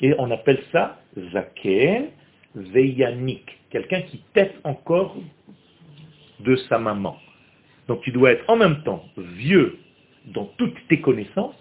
[0.00, 1.00] Et on appelle ça
[1.32, 2.06] Zaken
[2.54, 5.16] Veyanik, quelqu'un qui tête encore
[6.40, 7.16] de sa maman.
[7.88, 9.78] Donc tu dois être en même temps vieux
[10.26, 11.54] dans toutes tes connaissances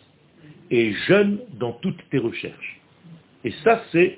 [0.71, 2.81] et jeune dans toutes tes recherches.
[3.43, 4.17] Et ça, c'est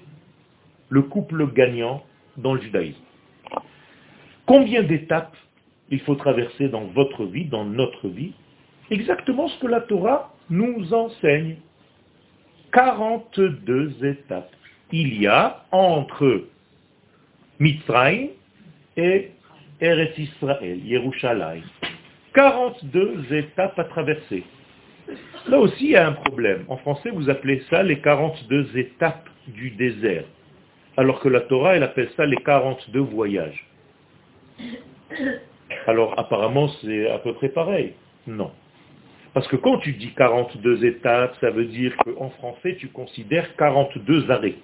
[0.90, 2.04] le couple gagnant
[2.38, 2.98] dans le judaïsme.
[4.46, 5.36] Combien d'étapes
[5.90, 8.34] il faut traverser dans votre vie, dans notre vie,
[8.90, 11.58] exactement ce que la Torah nous enseigne.
[12.72, 14.52] 42 étapes.
[14.92, 16.44] Il y a entre
[17.60, 18.30] Mitzrayim
[18.96, 19.32] et
[19.80, 21.64] Eretz Israël, Yerushalayim.
[22.34, 24.44] 42 étapes à traverser.
[25.48, 26.66] Là aussi, il y a un problème.
[26.68, 30.26] En français, vous appelez ça les 42 étapes du désert.
[30.98, 33.66] Alors que la Torah, elle appelle ça les 42 voyages.
[35.86, 37.94] Alors apparemment, c'est à peu près pareil.
[38.26, 38.52] Non.
[39.34, 44.32] Parce que quand tu dis 42 étapes, ça veut dire qu'en français, tu considères 42
[44.32, 44.56] arrêts.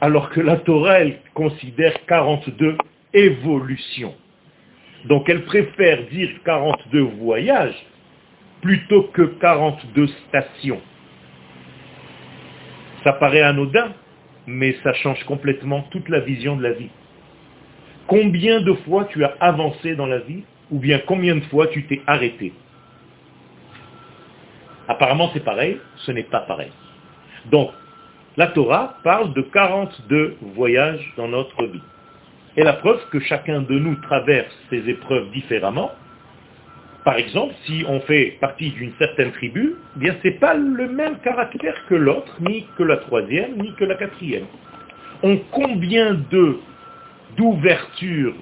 [0.00, 2.76] Alors que la Torah, elle considère 42
[3.12, 4.14] évolutions.
[5.06, 7.86] Donc elle préfère dire 42 voyages
[8.60, 10.80] plutôt que 42 stations.
[13.04, 13.92] Ça paraît anodin,
[14.46, 16.90] mais ça change complètement toute la vision de la vie.
[18.06, 21.86] Combien de fois tu as avancé dans la vie, ou bien combien de fois tu
[21.86, 22.52] t'es arrêté?
[24.88, 26.72] Apparemment c'est pareil, ce n'est pas pareil.
[27.50, 27.70] Donc,
[28.36, 31.82] la Torah parle de 42 voyages dans notre vie.
[32.60, 35.92] Et la preuve que chacun de nous traverse ces épreuves différemment,
[37.06, 41.16] par exemple, si on fait partie d'une certaine tribu, eh bien c'est pas le même
[41.20, 44.44] caractère que l'autre, ni que la troisième, ni que la quatrième.
[45.22, 46.18] On combien
[47.38, 48.34] d'ouverture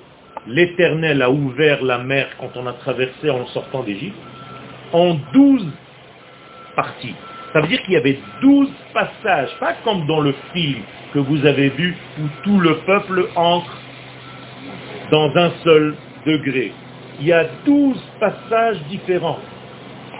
[0.49, 4.19] l'Éternel a ouvert la mer quand on a traversé en sortant d'Égypte?
[4.93, 5.71] En douze
[6.75, 7.15] parties.
[7.53, 10.83] Ça veut dire qu'il y avait douze passages, pas comme dans le film
[11.15, 13.79] que vous avez vu où tout le peuple entre
[15.11, 15.95] dans un seul
[16.27, 16.73] degré.
[17.21, 19.39] Il y a douze passages différents.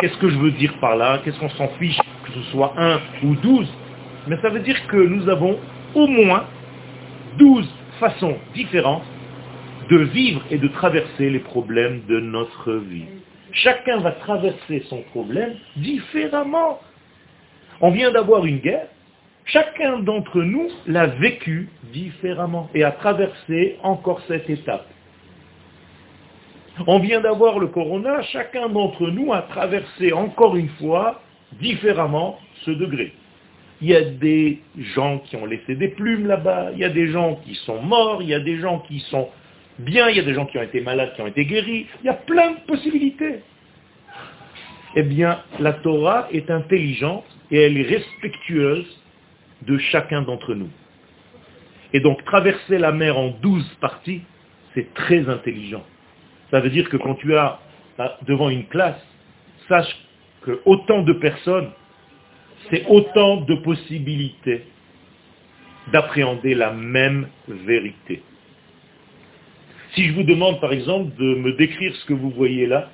[0.01, 1.21] Qu'est-ce que je veux dire par là?
[1.25, 3.69] Qu'est-ce qu'on s'en fiche que ce soit un ou douze?
[4.27, 5.59] Mais ça veut dire que nous avons
[5.95, 6.45] au moins
[7.39, 9.05] douze façons différentes
[9.91, 13.07] de vivre et de traverser les problèmes de notre vie.
[13.53, 16.81] Chacun va traverser son problème différemment.
[17.81, 18.89] On vient d'avoir une guerre,
[19.49, 24.87] chacun d'entre nous l'a vécu différemment et a traversé encore cette étape.
[26.87, 31.21] On vient d'avoir le corona, chacun d'entre nous a traversé encore une fois
[31.61, 33.13] différemment ce degré.
[33.81, 34.61] Il y a des
[34.95, 38.23] gens qui ont laissé des plumes là-bas, il y a des gens qui sont morts,
[38.23, 39.29] il y a des gens qui sont
[39.79, 42.07] bien, il y a des gens qui ont été malades, qui ont été guéris, il
[42.07, 43.41] y a plein de possibilités.
[44.97, 48.87] Eh bien, la Torah est intelligente et elle est respectueuse
[49.63, 50.71] de chacun d'entre nous.
[51.93, 54.23] Et donc, traverser la mer en douze parties,
[54.75, 55.85] c'est très intelligent.
[56.51, 57.59] Ça veut dire que quand tu as
[58.23, 59.01] devant une classe,
[59.69, 59.97] sache
[60.43, 61.71] que autant de personnes,
[62.71, 64.65] c'est autant de possibilités
[65.93, 68.23] d'appréhender la même vérité.
[69.95, 72.91] Si je vous demande par exemple de me décrire ce que vous voyez là,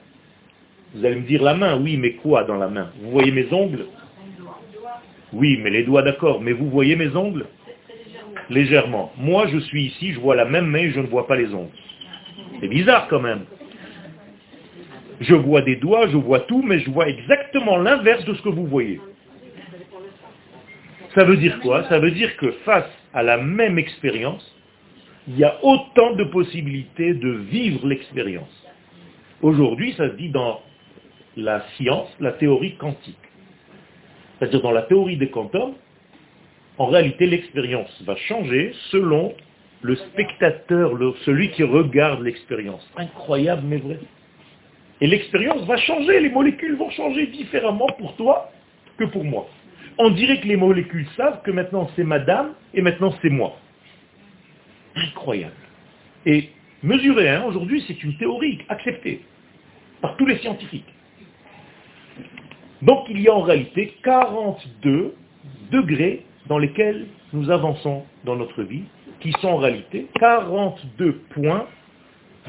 [0.95, 2.93] vous allez me dire la main, oui, mais quoi dans la main?
[3.01, 3.87] Vous voyez mes ongles?
[5.35, 7.47] Oui, mais les doigts d'accord, mais vous voyez mes ongles
[8.51, 9.13] Légèrement.
[9.19, 11.73] Moi, je suis ici, je vois la même main, je ne vois pas les ongles.
[12.61, 13.45] C'est bizarre quand même.
[15.21, 18.49] Je vois des doigts, je vois tout, mais je vois exactement l'inverse de ce que
[18.49, 19.01] vous voyez.
[21.15, 21.85] Ça veut dire quoi?
[21.89, 24.55] Ça veut dire que face à la même expérience,
[25.27, 28.67] il y a autant de possibilités de vivre l'expérience.
[29.41, 30.61] Aujourd'hui, ça se dit dans
[31.37, 33.17] la science, la théorie quantique.
[34.39, 35.75] C'est-à-dire dans la théorie des quantums,
[36.79, 39.35] en réalité, l'expérience va changer selon
[39.83, 40.93] le spectateur,
[41.25, 42.89] celui qui regarde l'expérience.
[42.97, 43.99] Incroyable, mais vrai.
[45.01, 48.51] Et l'expérience va changer, les molécules vont changer différemment pour toi
[48.97, 49.47] que pour moi.
[49.99, 53.57] On dirait que les molécules savent que maintenant c'est madame et maintenant c'est moi.
[54.97, 55.53] Incroyable.
[56.27, 56.49] Et
[56.83, 59.21] mesurer, aujourd'hui, c'est une théorie acceptée
[60.01, 60.94] par tous les scientifiques.
[62.85, 65.15] Donc il y a en réalité 42
[65.73, 68.85] degrés dans lesquels nous avançons dans notre vie,
[69.21, 71.67] qui sont en réalité 42 points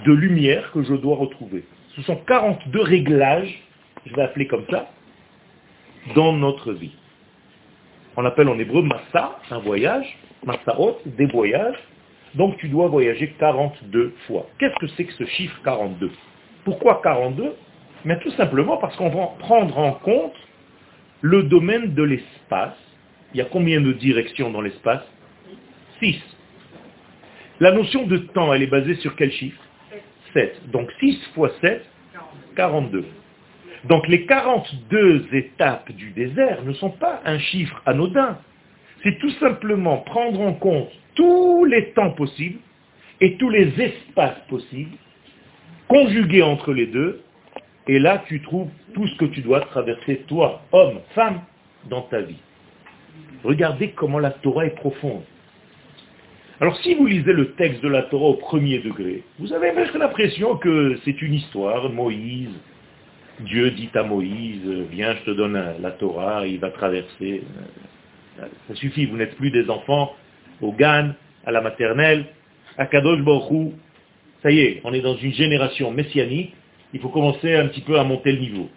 [0.06, 1.64] de lumière que je dois retrouver.
[1.96, 3.64] Ce sont 42 réglages,
[4.06, 4.90] je vais appeler comme ça,
[6.14, 6.92] dans notre vie.
[8.18, 11.78] On appelle en hébreu massa, un voyage, massaot, des voyages.
[12.36, 14.48] Donc tu dois voyager 42 fois.
[14.60, 16.12] Qu'est-ce que c'est que ce chiffre 42
[16.66, 17.56] Pourquoi 42
[18.06, 20.36] Mais tout simplement parce qu'on va prendre en compte
[21.22, 22.78] le domaine de l'espace.
[23.34, 25.04] Il y a combien de directions dans l'espace?
[26.00, 26.16] 6.
[27.60, 29.62] La notion de temps, elle est basée sur quel chiffre?
[30.34, 30.70] 7.
[30.72, 31.84] Donc 6 fois 7,
[32.56, 33.06] 42.
[33.86, 38.38] Donc les 42 étapes du désert ne sont pas un chiffre anodin.
[39.04, 42.60] C'est tout simplement prendre en compte tous les temps possibles
[43.22, 44.98] et tous les espaces possibles,
[45.88, 47.22] conjugués entre les deux,
[47.88, 51.42] et là tu trouves tout ce que tu dois traverser, toi, homme, femme,
[51.90, 52.40] dans ta vie.
[53.44, 55.24] Regardez comment la Torah est profonde.
[56.62, 60.56] Alors si vous lisez le texte de la Torah au premier degré, vous avez l'impression
[60.58, 62.50] que c'est une histoire, Moïse,
[63.42, 67.44] Dieu dit à Moïse, viens, je te donne la Torah, il va traverser.
[68.38, 70.16] Ça suffit, vous n'êtes plus des enfants
[70.62, 71.12] au GAN,
[71.46, 72.26] à la maternelle,
[72.78, 73.74] à Kadosh Baruch
[74.42, 76.54] Ça y est, on est dans une génération messianique,
[76.96, 78.70] il faut commencer un petit peu à monter le niveau.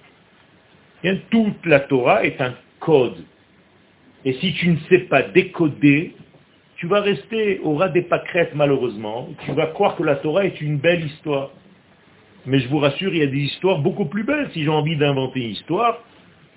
[1.31, 3.25] toute la Torah est un code.
[4.25, 6.17] Et si tu ne sais pas décoder,
[6.79, 9.29] tu vas rester au ras des pâquerettes malheureusement.
[9.45, 11.51] Tu vas croire que la Torah est une belle histoire.
[12.45, 14.51] Mais je vous rassure, il y a des histoires beaucoup plus belles.
[14.53, 16.03] Si j'ai envie d'inventer une histoire,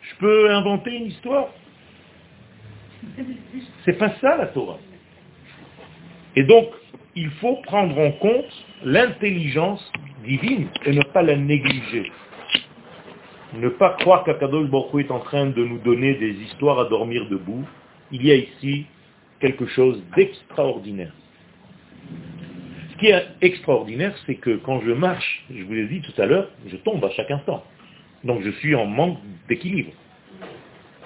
[0.01, 1.49] je peux inventer une histoire.
[3.86, 4.80] C'est pas ça la Torah.
[6.36, 6.70] Et donc,
[7.16, 9.91] il faut prendre en compte l'intelligence
[10.25, 12.11] divine et ne pas la négliger.
[13.53, 17.27] Ne pas croire qu'Akadosh Baruch est en train de nous donner des histoires à dormir
[17.29, 17.65] debout.
[18.11, 18.86] Il y a ici
[19.39, 21.11] quelque chose d'extraordinaire.
[22.91, 26.25] Ce qui est extraordinaire, c'est que quand je marche, je vous l'ai dit tout à
[26.25, 27.63] l'heure, je tombe à chaque instant.
[28.23, 29.17] Donc je suis en manque
[29.49, 29.91] d'équilibre.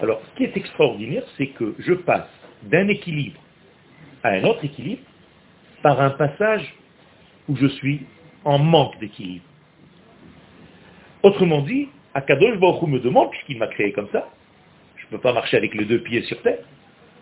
[0.01, 2.29] Alors, ce qui est extraordinaire, c'est que je passe
[2.63, 3.39] d'un équilibre
[4.23, 5.01] à un autre équilibre
[5.81, 6.73] par un passage
[7.49, 8.01] où je suis
[8.43, 9.45] en manque d'équilibre.
[11.23, 14.29] Autrement dit, Akadosh Baruch me demande, puisqu'il m'a créé comme ça,
[14.95, 16.59] je ne peux pas marcher avec les deux pieds sur terre,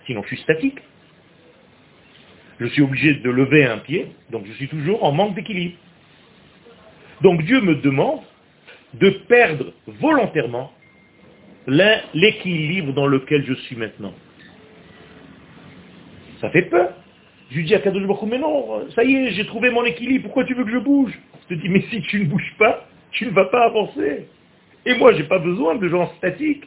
[0.06, 0.80] sinon je suis statique.
[2.60, 5.76] Je suis obligé de lever un pied, donc je suis toujours en manque d'équilibre.
[7.22, 8.22] Donc Dieu me demande
[8.94, 10.72] de perdre volontairement
[11.66, 14.14] l'équilibre dans lequel je suis maintenant.
[16.42, 16.94] Ça fait peur.
[17.50, 20.26] Je lui dis à Kadosh Baruch mais non, ça y est, j'ai trouvé mon équilibre,
[20.26, 21.14] pourquoi tu veux que je bouge?
[21.44, 24.28] Je te dis, mais si tu ne bouges pas, tu ne vas pas avancer.
[24.86, 26.66] Et moi, je n'ai pas besoin de gens statiques.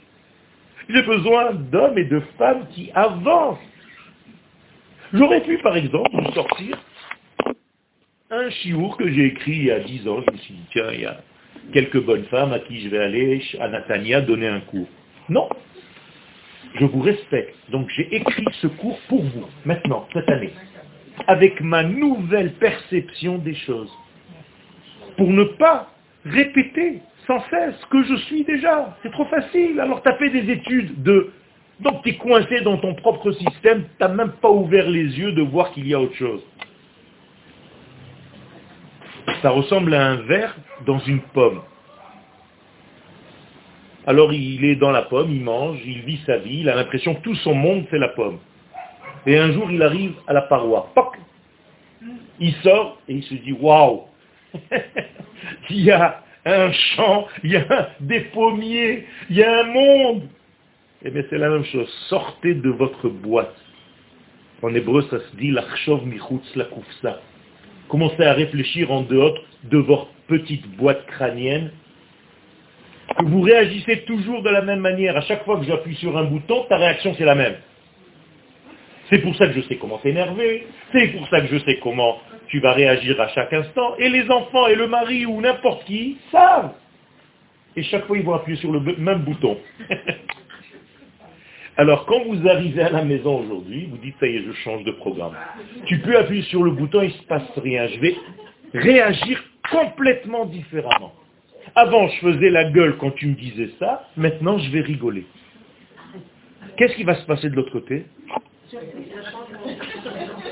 [0.88, 3.58] J'ai besoin d'hommes et de femmes qui avancent.
[5.12, 6.78] J'aurais pu, par exemple, sortir
[8.30, 10.20] un chiour que j'ai écrit il y a dix ans.
[10.26, 11.20] Je me suis dit, tiens, il y a
[11.72, 14.88] quelques bonnes femmes à qui je vais aller à Natania donner un cours.
[15.28, 15.48] Non.
[16.78, 17.54] Je vous respecte.
[17.70, 20.52] Donc j'ai écrit ce cours pour vous, maintenant, cette année,
[21.26, 23.92] avec ma nouvelle perception des choses.
[25.16, 25.90] Pour ne pas
[26.24, 28.96] répéter sans cesse ce que je suis déjà.
[29.02, 29.80] C'est trop facile.
[29.80, 31.32] Alors tu as fait des études de...
[31.80, 35.32] Donc tu es coincé dans ton propre système, tu n'as même pas ouvert les yeux
[35.32, 36.42] de voir qu'il y a autre chose.
[39.42, 40.56] Ça ressemble à un verre
[40.86, 41.60] dans une pomme.
[44.06, 47.14] Alors il est dans la pomme, il mange, il vit sa vie, il a l'impression
[47.16, 48.38] que tout son monde c'est la pomme.
[49.26, 50.90] Et un jour il arrive à la paroi.
[50.94, 51.18] Poc
[52.38, 54.02] il sort et il se dit waouh
[55.70, 60.22] Il y a un champ, il y a des pommiers, il y a un monde.
[61.02, 61.88] Eh bien c'est la même chose.
[62.08, 63.56] Sortez de votre boîte.
[64.62, 67.20] En hébreu ça se dit l'achshov michutz la kufsa.
[67.88, 71.70] Commencez à réfléchir en dehors de votre petite boîte crânienne.
[73.18, 75.16] Que vous réagissez toujours de la même manière.
[75.16, 77.56] À chaque fois que j'appuie sur un bouton, ta réaction c'est la même.
[79.08, 80.66] C'est pour ça que je sais comment t'énerver.
[80.92, 83.96] C'est pour ça que je sais comment tu vas réagir à chaque instant.
[83.98, 86.72] Et les enfants et le mari ou n'importe qui savent.
[87.76, 89.58] Et chaque fois, ils vont appuyer sur le même bouton.
[91.76, 94.82] Alors, quand vous arrivez à la maison aujourd'hui, vous dites, ça y est, je change
[94.84, 95.34] de programme.
[95.84, 97.86] Tu peux appuyer sur le bouton, il ne se passe rien.
[97.86, 98.16] Je vais
[98.72, 101.12] réagir complètement différemment.
[101.78, 104.08] Avant, je faisais la gueule quand tu me disais ça.
[104.16, 105.26] Maintenant, je vais rigoler.
[106.78, 108.06] Qu'est-ce qui va se passer de l'autre côté?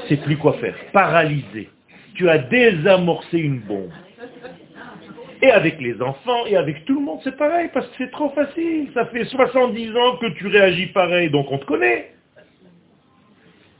[0.06, 0.76] C'est plus quoi faire.
[0.92, 1.70] Paralysé.
[2.14, 3.90] Tu as désamorcé une bombe.
[5.40, 8.28] Et avec les enfants et avec tout le monde, c'est pareil, parce que c'est trop
[8.30, 8.90] facile.
[8.92, 12.14] Ça fait 70 ans que tu réagis pareil, donc on te connaît.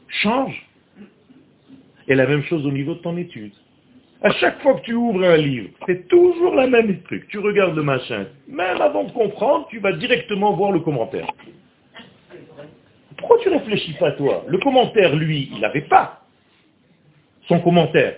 [0.08, 0.66] Change.
[2.08, 3.52] Et la même chose au niveau de ton étude.
[4.24, 7.28] À chaque fois que tu ouvres un livre, c'est toujours la même truc.
[7.28, 8.24] Tu regardes le machin.
[8.48, 11.26] Même avant de comprendre, tu vas directement voir le commentaire.
[13.18, 14.44] Pourquoi tu réfléchis pas toi?
[14.48, 16.22] Le commentaire, lui, il n'avait pas
[17.48, 18.16] son commentaire.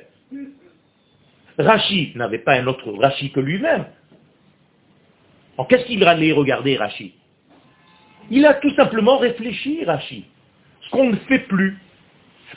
[1.59, 3.87] Rachid n'avait pas un autre Rachid que lui-même.
[5.59, 7.11] Alors qu'est-ce qu'il allait regarder Rachid?
[8.31, 10.23] Il a tout simplement réfléchi Rachid.
[10.83, 11.77] Ce qu'on ne fait plus.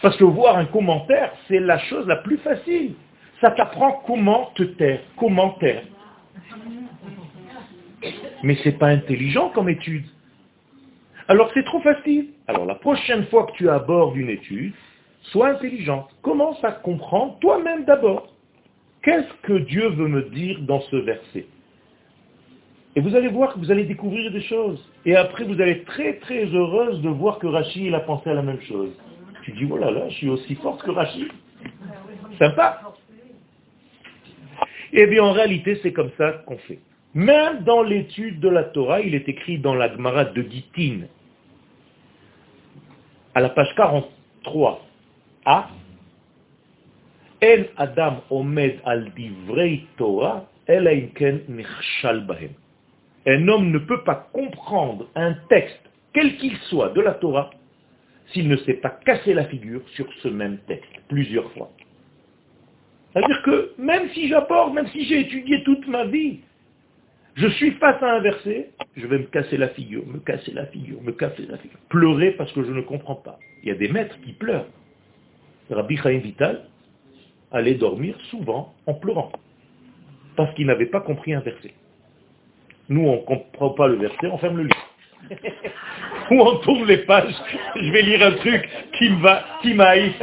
[0.04, 2.94] Parce que voir un commentaire, c'est la chose la plus facile.
[3.42, 5.84] Ça t'apprend comment te taire, comment taire.
[8.44, 10.06] Mais c'est pas intelligent comme étude.
[11.28, 12.30] Alors c'est trop facile.
[12.48, 14.74] Alors la prochaine fois que tu abordes une étude,
[15.24, 16.10] sois intelligente.
[16.22, 18.34] Commence à comprendre toi-même d'abord.
[19.04, 21.46] Qu'est-ce que Dieu veut me dire dans ce verset?
[22.96, 24.84] Et vous allez voir que vous allez découvrir des choses.
[25.06, 28.34] Et après, vous allez être très très heureuse de voir que Rachid a pensé à
[28.34, 28.90] la même chose.
[29.44, 31.30] Tu dis, voilà, là, je suis aussi forte que Rachid.
[32.40, 32.82] Sympa.
[34.94, 36.80] Eh bien, en réalité, c'est comme ça qu'on fait.
[37.14, 41.02] Même dans l'étude de la Torah, il est écrit dans la Gemara de Gittin,
[43.34, 44.86] à la page 43,
[45.46, 45.70] A,
[47.42, 47.64] un
[53.48, 55.80] homme ne peut pas comprendre un texte,
[56.14, 57.50] quel qu'il soit, de la Torah,
[58.34, 61.72] s'il ne s'est pas cassé la figure sur ce même texte, plusieurs fois.
[63.14, 66.40] C'est-à-dire que même si j'apporte, même si j'ai étudié toute ma vie,
[67.36, 70.66] je suis face à un verset, je vais me casser la figure, me casser la
[70.68, 71.80] figure, me casser la figure.
[71.90, 73.40] Pleurer parce que je ne comprends pas.
[73.64, 74.68] Il y a des maîtres qui pleurent.
[75.70, 76.66] Rabbi Chaim Vital,
[77.52, 79.32] allait dormir souvent en pleurant,
[80.36, 81.74] parce qu'il n'avait pas compris un verset.
[82.90, 84.90] Nous, on ne comprend pas le verset, on ferme le livre.
[86.32, 87.36] Ou on tourne les pages,
[87.76, 90.14] je vais lire un truc qui me va, qui m'aille.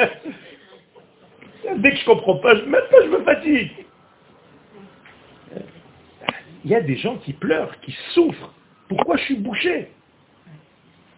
[1.77, 3.71] Dès que je ne comprends pas, même pas je me fatigue.
[6.65, 8.53] Il y a des gens qui pleurent, qui souffrent.
[8.89, 9.89] Pourquoi je suis bouché?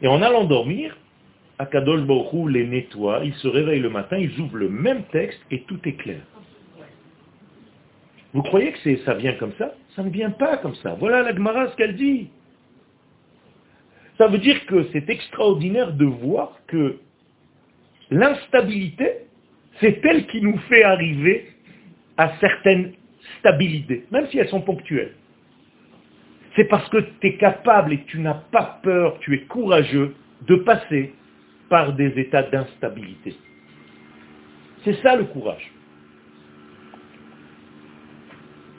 [0.02, 0.96] Et en allant dormir,
[1.58, 2.00] Akadosh
[2.48, 5.94] les nettoie, ils se réveillent le matin, ils ouvrent le même texte et tout est
[5.94, 6.20] clair.
[8.32, 9.74] Vous croyez que ça vient comme ça?
[9.96, 10.94] Ça ne vient pas comme ça.
[10.94, 12.28] Voilà la Gemara ce qu'elle dit.
[14.18, 16.98] Ça veut dire que c'est extraordinaire de voir que
[18.10, 19.27] l'instabilité,
[19.80, 21.50] c'est elle qui nous fait arriver
[22.16, 22.92] à certaines
[23.38, 25.14] stabilités, même si elles sont ponctuelles.
[26.56, 30.14] C'est parce que tu es capable et tu n'as pas peur, tu es courageux
[30.46, 31.14] de passer
[31.68, 33.36] par des états d'instabilité.
[34.84, 35.70] C'est ça le courage.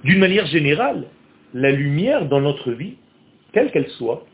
[0.03, 1.05] D'une manière générale,
[1.53, 2.97] la lumière dans notre vie,
[3.53, 4.25] quelle qu'elle soit,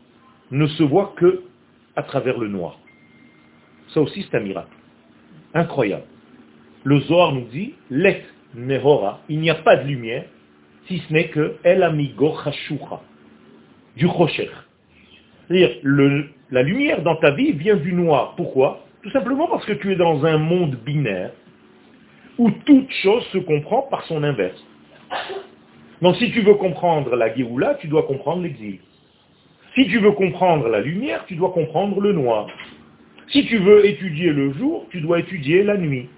[0.50, 1.42] ne se voit que
[1.96, 2.78] à travers le noir.
[3.88, 4.76] Ça aussi, c'est un miracle.
[5.54, 6.04] Incroyable.
[6.86, 8.22] Le Zohar nous dit, let
[8.54, 10.22] nehora, il n'y a pas de lumière,
[10.86, 13.00] si ce n'est que el amigo chashucha,
[13.96, 14.48] du rocher.
[15.48, 15.78] C'est-à-dire,
[16.52, 18.34] la lumière dans ta vie vient du noir.
[18.36, 18.86] Pourquoi?
[19.02, 21.32] Tout simplement parce que tu es dans un monde binaire
[22.38, 24.64] où toute chose se comprend par son inverse.
[26.02, 28.78] Donc si tu veux comprendre la Géoula, tu dois comprendre l'exil.
[29.74, 32.46] Si tu veux comprendre la lumière, tu dois comprendre le noir.
[33.32, 36.08] Si tu veux étudier le jour, tu dois étudier la nuit.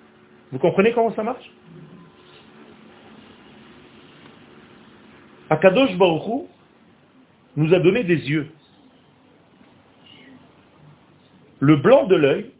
[0.52, 1.50] Vous comprenez comment ça marche?
[5.50, 6.46] Akadosh Baruch
[7.56, 8.50] nous a donné des yeux.
[11.60, 12.50] Le blanc de l'œil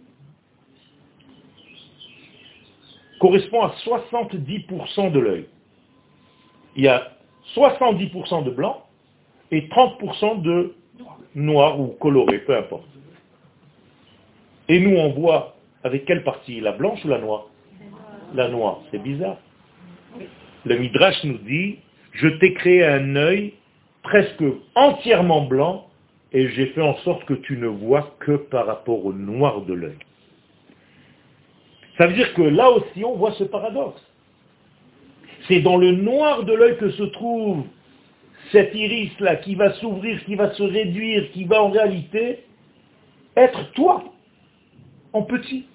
[3.20, 5.47] correspond à 70% de l'œil.
[6.76, 7.12] Il y a
[7.55, 8.84] 70% de blanc
[9.51, 10.74] et 30% de
[11.34, 12.86] noir ou coloré, peu importe.
[14.68, 17.47] Et nous, on voit avec quelle partie La blanche ou la noire?
[18.35, 18.81] La noire.
[18.91, 19.39] C'est bizarre.
[20.64, 21.79] Le Midrash nous dit,
[22.12, 23.55] je t'ai créé un œil
[24.03, 25.87] presque entièrement blanc
[26.33, 29.74] et j'ai fait en sorte que tu ne vois que par rapport au noir de
[29.74, 29.99] l'œil.
[31.97, 34.01] Ça veut dire que là aussi, on voit ce paradoxe.
[35.47, 37.64] C'est dans le noir de l'œil que se trouve
[38.53, 42.45] cet iris-là qui va s'ouvrir, qui va se réduire, qui va en réalité
[43.37, 44.05] être toi,
[45.12, 45.66] en petit.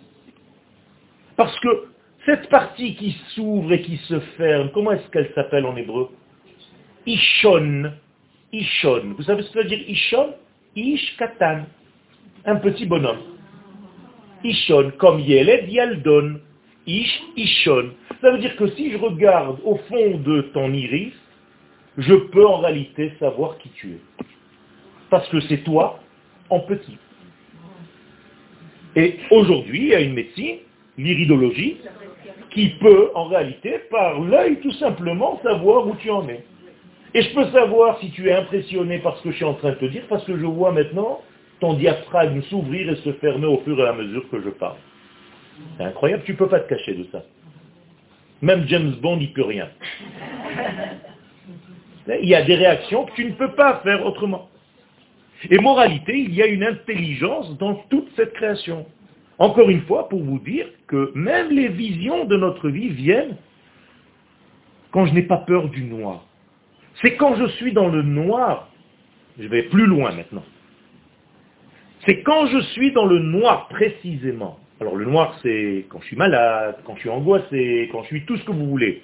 [1.35, 1.92] Parce que
[2.25, 6.09] cette partie qui s'ouvre et qui se ferme, comment est-ce qu'elle s'appelle en hébreu?
[7.05, 7.91] Ishon.
[8.51, 9.13] Ishon.
[9.17, 10.33] Vous savez ce que veut dire Ishon?
[10.75, 11.65] Ish katan.
[12.45, 13.19] Un petit bonhomme.
[14.43, 16.39] Ishon, comme Yeled Yaldon.
[16.87, 17.91] Ish, Ishon.
[18.21, 21.13] Ça veut dire que si je regarde au fond de ton iris,
[21.97, 23.99] je peux en réalité savoir qui tu es.
[25.09, 25.99] Parce que c'est toi
[26.49, 26.97] en petit.
[28.95, 30.57] Et aujourd'hui, il y a une médecine,
[30.97, 31.77] l'iridologie,
[32.51, 36.43] qui peut en réalité, par l'œil tout simplement, savoir où tu en es.
[37.15, 39.71] Et je peux savoir si tu es impressionné par ce que je suis en train
[39.71, 41.21] de te dire, parce que je vois maintenant
[41.59, 44.77] ton diaphragme s'ouvrir et se fermer au fur et à mesure que je parle.
[45.77, 47.23] C'est incroyable, tu ne peux pas te cacher de ça.
[48.41, 49.69] Même James Bond n'y peut rien.
[52.07, 54.49] Il y a des réactions que tu ne peux pas faire autrement.
[55.49, 58.85] Et moralité, il y a une intelligence dans toute cette création.
[59.39, 63.35] Encore une fois, pour vous dire que même les visions de notre vie viennent
[64.91, 66.25] quand je n'ai pas peur du noir.
[67.01, 68.69] C'est quand je suis dans le noir,
[69.39, 70.43] je vais plus loin maintenant.
[72.05, 74.59] C'est quand je suis dans le noir précisément.
[74.79, 78.25] Alors le noir, c'est quand je suis malade, quand je suis angoissé, quand je suis
[78.25, 79.01] tout ce que vous voulez.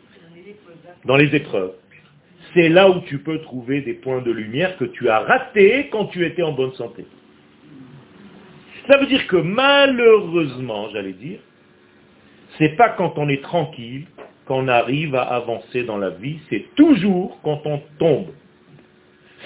[1.06, 1.74] Dans les épreuves
[2.54, 6.06] c'est là où tu peux trouver des points de lumière que tu as ratés quand
[6.06, 7.06] tu étais en bonne santé.
[8.90, 11.40] Ça veut dire que malheureusement, j'allais dire,
[12.58, 14.08] c'est pas quand on est tranquille
[14.48, 18.30] qu'on arrive à avancer dans la vie, c'est toujours quand on tombe.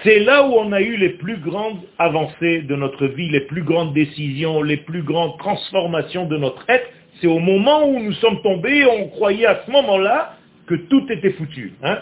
[0.04, 3.64] C'est là où on a eu les plus grandes avancées de notre vie, les plus
[3.64, 6.88] grandes décisions, les plus grandes transformations de notre être.
[7.20, 10.38] C'est au moment où nous sommes tombés, on croyait à ce moment-là
[10.68, 11.74] que tout était foutu.
[11.84, 12.00] Hein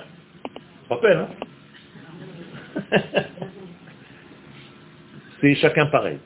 [0.92, 1.28] Hein.
[5.42, 6.20] C'est chacun pareil.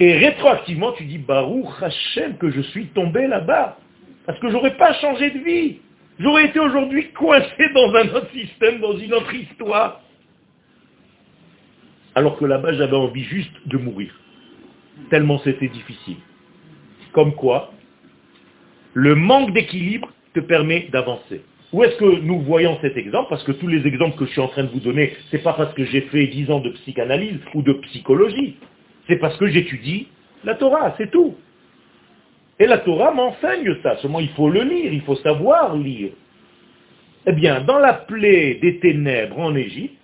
[0.00, 3.76] Et rétroactivement, tu dis, Baruch Hashem, que je suis tombé là-bas.
[4.26, 5.78] Parce que j'aurais pas changé de vie.
[6.18, 10.00] J'aurais été aujourd'hui coincé dans un autre système, dans une autre histoire.
[12.14, 14.10] Alors que là-bas, j'avais envie juste de mourir.
[15.10, 16.16] Tellement c'était difficile.
[17.12, 17.72] Comme quoi,
[18.94, 21.42] le manque d'équilibre te permet d'avancer.
[21.72, 23.28] Où est-ce que nous voyons cet exemple?
[23.30, 25.42] Parce que tous les exemples que je suis en train de vous donner, ce n'est
[25.42, 28.56] pas parce que j'ai fait 10 ans de psychanalyse ou de psychologie.
[29.10, 30.06] C'est parce que j'étudie
[30.44, 31.34] la Torah, c'est tout.
[32.60, 33.96] Et la Torah m'enseigne ça.
[33.96, 36.12] Seulement, il faut le lire, il faut savoir lire.
[37.26, 39.96] Eh bien, dans la plaie des ténèbres en Égypte,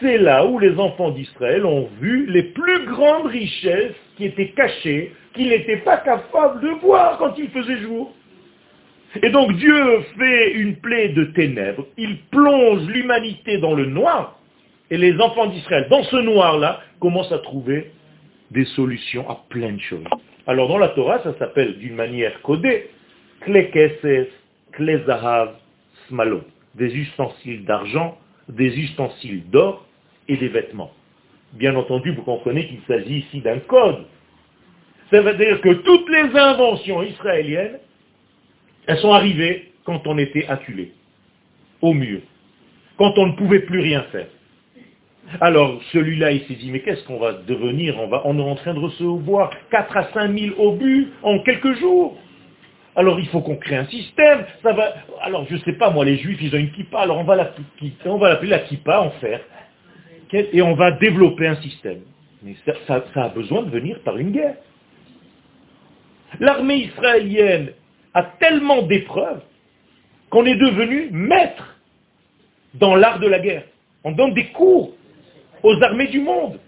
[0.00, 5.12] c'est là où les enfants d'Israël ont vu les plus grandes richesses qui étaient cachées,
[5.34, 8.12] qu'ils n'étaient pas capables de voir quand il faisait jour.
[9.22, 14.38] Et donc Dieu fait une plaie de ténèbres, il plonge l'humanité dans le noir,
[14.90, 17.92] et les enfants d'Israël, dans ce noir-là, commencent à trouver
[18.50, 20.04] des solutions à plein de choses.
[20.46, 22.90] Alors dans la Torah, ça s'appelle d'une manière codée,
[23.40, 24.28] Kle Keses,
[24.72, 25.54] Kle Zahav,
[26.08, 26.42] Smalo,
[26.74, 28.18] des ustensiles d'argent,
[28.48, 29.86] des ustensiles d'or
[30.26, 30.92] et des vêtements.
[31.52, 34.06] Bien entendu, vous comprenez qu'il s'agit ici d'un code.
[35.10, 37.78] Ça veut dire que toutes les inventions israéliennes,
[38.86, 40.92] elles sont arrivées quand on était acculé,
[41.80, 42.20] au mur,
[42.98, 44.28] quand on ne pouvait plus rien faire.
[45.40, 47.98] Alors, celui-là, il s'est dit, mais qu'est-ce qu'on va devenir?
[47.98, 51.74] On, va, on est en train de recevoir 4 à 5 000 obus en quelques
[51.78, 52.16] jours.
[52.96, 54.44] Alors, il faut qu'on crée un système.
[54.62, 54.94] Va...
[55.20, 57.36] Alors, je ne sais pas, moi, les juifs, ils ont une kippa, alors on va
[57.36, 59.40] l'appeler la kippa en fer.
[60.32, 62.00] Et on va développer un système.
[62.42, 62.54] Mais
[62.86, 64.56] ça, ça a besoin de venir par une guerre.
[66.40, 67.72] L'armée israélienne
[68.14, 69.42] a tellement d'épreuves
[70.30, 71.76] qu'on est devenu maître
[72.74, 73.64] dans l'art de la guerre.
[74.04, 74.94] On donne des cours
[75.62, 76.58] aux armées du monde.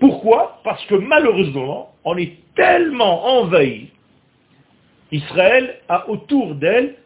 [0.00, 0.60] Pourquoi?
[0.64, 3.90] Parce que malheureusement, on est tellement envahi.
[5.10, 6.96] Israël a autour d'elle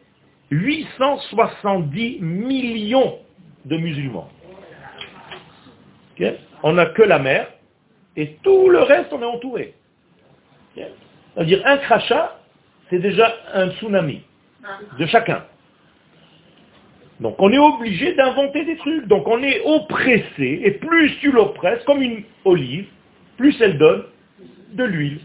[0.50, 3.18] 870 millions
[3.64, 4.28] de musulmans.
[6.62, 7.48] On n'a que la mer
[8.16, 9.74] et tout le reste, on est entouré.
[10.74, 12.38] C'est-à-dire un crachat,
[12.90, 14.22] c'est déjà un tsunami
[14.98, 15.44] de chacun.
[17.22, 19.06] Donc on est obligé d'inventer des trucs.
[19.06, 22.86] Donc on est oppressé, et plus tu l'oppresses, comme une olive,
[23.36, 24.02] plus elle donne
[24.72, 25.20] de l'huile.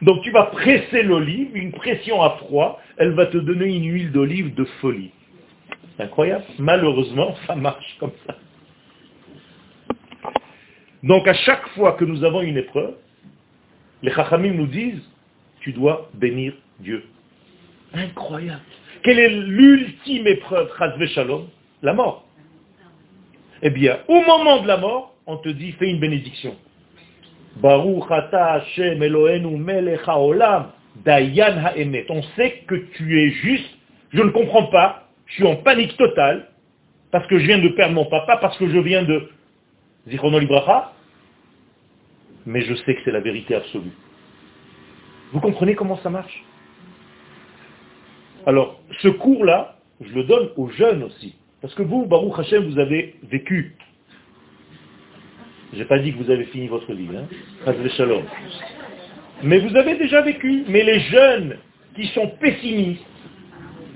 [0.00, 4.10] Donc tu vas presser l'olive, une pression à froid, elle va te donner une huile
[4.10, 5.10] d'olive de folie.
[5.96, 6.44] C'est incroyable.
[6.58, 8.36] Malheureusement, ça marche comme ça.
[11.02, 12.94] Donc à chaque fois que nous avons une épreuve,
[14.02, 15.02] les chachamim nous disent,
[15.60, 17.04] tu dois bénir Dieu.
[17.92, 18.62] Incroyable.
[19.02, 20.70] Quelle est l'ultime épreuve,
[21.06, 21.48] Shalom
[21.82, 22.24] La mort.
[23.62, 26.56] Eh bien, au moment de la mort, on te dit, fais une bénédiction.
[27.56, 30.70] Baruch Hashem melech haolam
[31.04, 32.06] dayan ha'emet.
[32.08, 33.68] On sait que tu es juste,
[34.12, 36.48] je ne comprends pas, je suis en panique totale,
[37.10, 39.28] parce que je viens de perdre mon papa, parce que je viens de
[42.46, 43.92] mais je sais que c'est la vérité absolue.
[45.32, 46.42] Vous comprenez comment ça marche?
[48.48, 51.34] Alors, ce cours-là, je le donne aux jeunes aussi.
[51.60, 53.76] Parce que vous, Baruch Hashem, vous avez vécu.
[55.74, 57.26] Je n'ai pas dit que vous avez fini votre vie, hein.
[59.42, 60.64] Mais vous avez déjà vécu.
[60.66, 61.58] Mais les jeunes
[61.94, 63.04] qui sont pessimistes,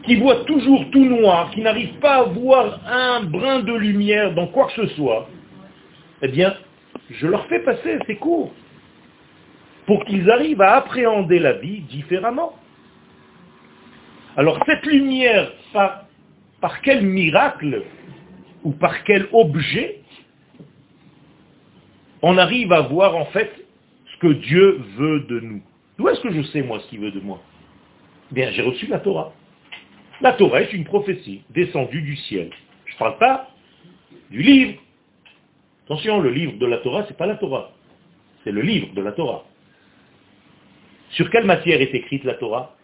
[0.05, 4.48] qui voient toujours tout noir, qui n'arrivent pas à voir un brin de lumière dans
[4.48, 5.30] quoi que ce soit,
[6.20, 6.55] eh bien,
[7.09, 8.53] je leur fais passer ces cours
[9.86, 12.53] pour qu'ils arrivent à appréhender la vie différemment.
[14.37, 17.83] Alors cette lumière, par, quel miracle
[18.64, 20.01] ou par quel objet
[22.22, 23.53] on arrive à voir en fait
[24.12, 25.62] ce que Dieu veut de nous?
[25.99, 27.43] D'où est-ce que je sais moi ce qu'il veut de moi?
[28.30, 29.35] Bien, j'ai reçu la Torah.
[30.22, 32.51] La Torah est une prophétie descendue du ciel.
[32.87, 33.51] Je ne parle pas
[34.30, 34.80] du livre.
[35.85, 37.72] Attention, le livre de la Torah, ce n'est pas la Torah.
[38.45, 39.45] C'est le livre de la Torah.
[41.11, 42.74] Sur quelle matière est écrite la Torah?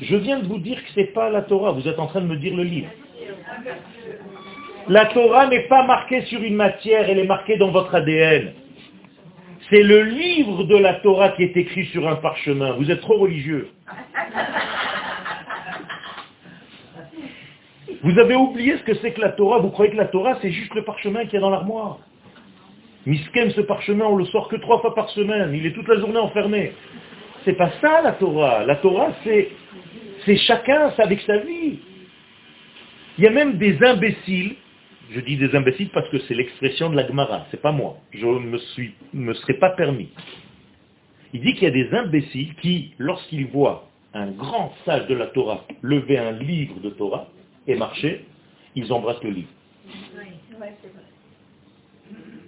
[0.00, 2.20] Je viens de vous dire que ce n'est pas la Torah, vous êtes en train
[2.20, 2.88] de me dire le livre.
[4.88, 8.52] La Torah n'est pas marquée sur une matière, elle est marquée dans votre ADN.
[9.70, 12.72] C'est le livre de la Torah qui est écrit sur un parchemin.
[12.72, 13.70] Vous êtes trop religieux.
[18.02, 19.58] Vous avez oublié ce que c'est que la Torah.
[19.58, 21.98] Vous croyez que la Torah, c'est juste le parchemin qui est dans l'armoire.
[23.06, 25.54] Miskem, ce parchemin, on le sort que trois fois par semaine.
[25.54, 26.72] Il est toute la journée enfermé.
[27.44, 28.64] C'est pas ça la Torah.
[28.64, 29.50] La Torah, c'est,
[30.24, 31.78] c'est chacun, avec sa vie.
[33.18, 34.56] Il y a même des imbéciles.
[35.10, 37.46] Je dis des imbéciles parce que c'est l'expression de la Gemara.
[37.50, 37.98] C'est pas moi.
[38.12, 38.58] Je ne me,
[39.12, 40.08] me serais pas permis.
[41.34, 45.26] Il dit qu'il y a des imbéciles qui, lorsqu'ils voient un grand sage de la
[45.28, 47.28] Torah lever un livre de Torah
[47.66, 48.24] et marcher,
[48.74, 49.48] ils embrassent le livre.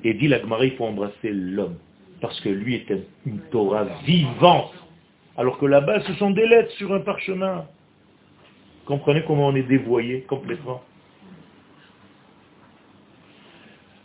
[0.05, 1.77] Et dit la il faut embrasser l'homme,
[2.21, 2.93] parce que lui est
[3.25, 4.73] une Torah vivante,
[5.37, 7.67] alors que là-bas, ce sont des lettres sur un parchemin.
[8.85, 10.83] Comprenez comment on est dévoyé complètement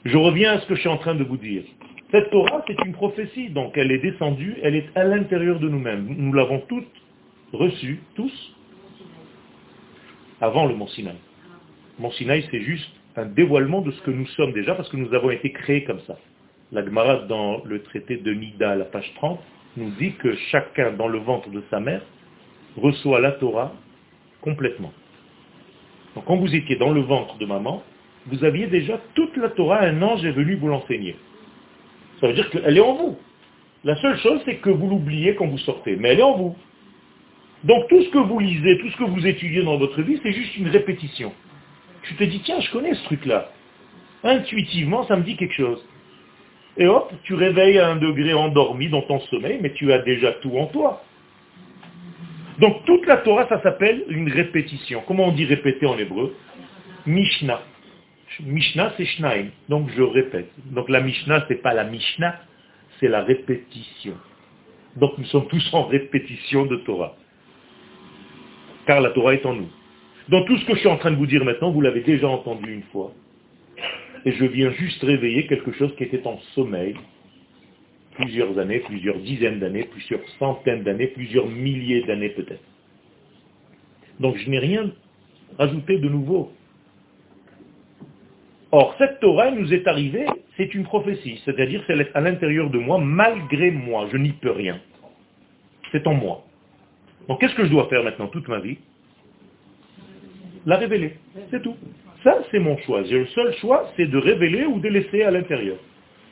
[0.05, 1.63] Je reviens à ce que je suis en train de vous dire.
[2.11, 6.07] Cette Torah, c'est une prophétie, donc elle est descendue, elle est à l'intérieur de nous-mêmes.
[6.17, 6.87] Nous l'avons toutes
[7.53, 8.55] reçue, tous,
[10.41, 11.17] avant le Mont Sinaï.
[11.99, 15.13] Mont Sinaï, c'est juste un dévoilement de ce que nous sommes déjà, parce que nous
[15.13, 16.17] avons été créés comme ça.
[16.71, 19.39] La Gemara, dans le traité de Nida, la page 30,
[19.77, 22.01] nous dit que chacun dans le ventre de sa mère
[22.77, 23.73] reçoit la Torah
[24.41, 24.93] complètement.
[26.15, 27.83] Donc quand vous étiez dans le ventre de maman,
[28.27, 31.15] vous aviez déjà toute la Torah, un ange est venu vous l'enseigner.
[32.19, 33.17] Ça veut dire qu'elle est en vous.
[33.83, 36.55] La seule chose, c'est que vous l'oubliez quand vous sortez, mais elle est en vous.
[37.63, 40.33] Donc tout ce que vous lisez, tout ce que vous étudiez dans votre vie, c'est
[40.33, 41.33] juste une répétition.
[42.03, 43.51] Tu te dis, tiens, je connais ce truc-là.
[44.23, 45.83] Intuitivement, ça me dit quelque chose.
[46.77, 50.33] Et hop, tu réveilles à un degré endormi dans ton sommeil, mais tu as déjà
[50.33, 51.03] tout en toi.
[52.59, 55.01] Donc toute la Torah, ça s'appelle une répétition.
[55.07, 56.35] Comment on dit répéter en hébreu?
[57.05, 57.61] Mishnah.
[58.41, 59.47] Mishnah, c'est Shnaim.
[59.67, 60.51] Donc je répète.
[60.65, 62.39] Donc la Mishnah, c'est pas la Mishnah,
[62.99, 64.15] c'est la répétition.
[64.95, 67.15] Donc nous sommes tous en répétition de Torah.
[68.85, 69.69] Car la Torah est en nous.
[70.27, 72.27] Donc tout ce que je suis en train de vous dire maintenant, vous l'avez déjà
[72.27, 73.13] entendu une fois.
[74.25, 76.95] Et je viens juste réveiller quelque chose qui était en sommeil
[78.15, 82.63] plusieurs années, plusieurs dizaines d'années, plusieurs centaines d'années, plusieurs milliers d'années peut-être.
[84.19, 84.91] Donc je n'ai rien
[85.57, 86.51] ajouté de nouveau.
[88.71, 92.99] Or, cette Torah nous est arrivée, c'est une prophétie, c'est-à-dire c'est à l'intérieur de moi,
[92.99, 94.79] malgré moi, je n'y peux rien.
[95.91, 96.45] C'est en moi.
[97.27, 98.77] Donc qu'est-ce que je dois faire maintenant toute ma vie?
[100.65, 101.15] La révéler,
[101.49, 101.75] c'est tout.
[102.23, 103.01] Ça, c'est mon choix.
[103.01, 105.77] Le seul choix, c'est de révéler ou de laisser à l'intérieur.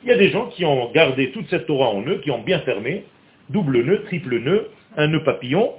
[0.02, 2.42] Il y a des gens qui ont gardé toute cette Torah en eux, qui ont
[2.42, 3.04] bien fermé,
[3.48, 5.72] double nœud, triple nœud, un nœud papillon,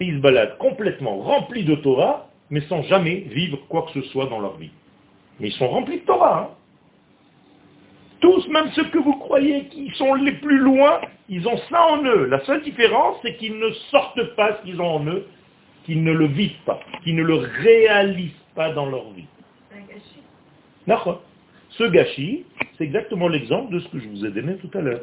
[0.00, 4.08] et ils se baladent complètement remplis de Torah, mais sans jamais vivre quoi que ce
[4.08, 4.70] soit dans leur vie.
[5.38, 6.50] Mais ils sont remplis de Torah.
[6.50, 6.56] Hein.
[8.20, 12.04] Tous, même ceux que vous croyez qui sont les plus loin, ils ont ça en
[12.04, 12.26] eux.
[12.26, 15.26] La seule différence, c'est qu'ils ne sortent pas ce qu'ils ont en eux,
[15.84, 19.24] qu'ils ne le vivent pas, qu'ils ne le réalisent pas dans leur vie.
[20.86, 21.22] D'accord.
[21.70, 22.44] Ce gâchis,
[22.76, 25.00] c'est exactement l'exemple de ce que je vous ai donné tout à l'heure.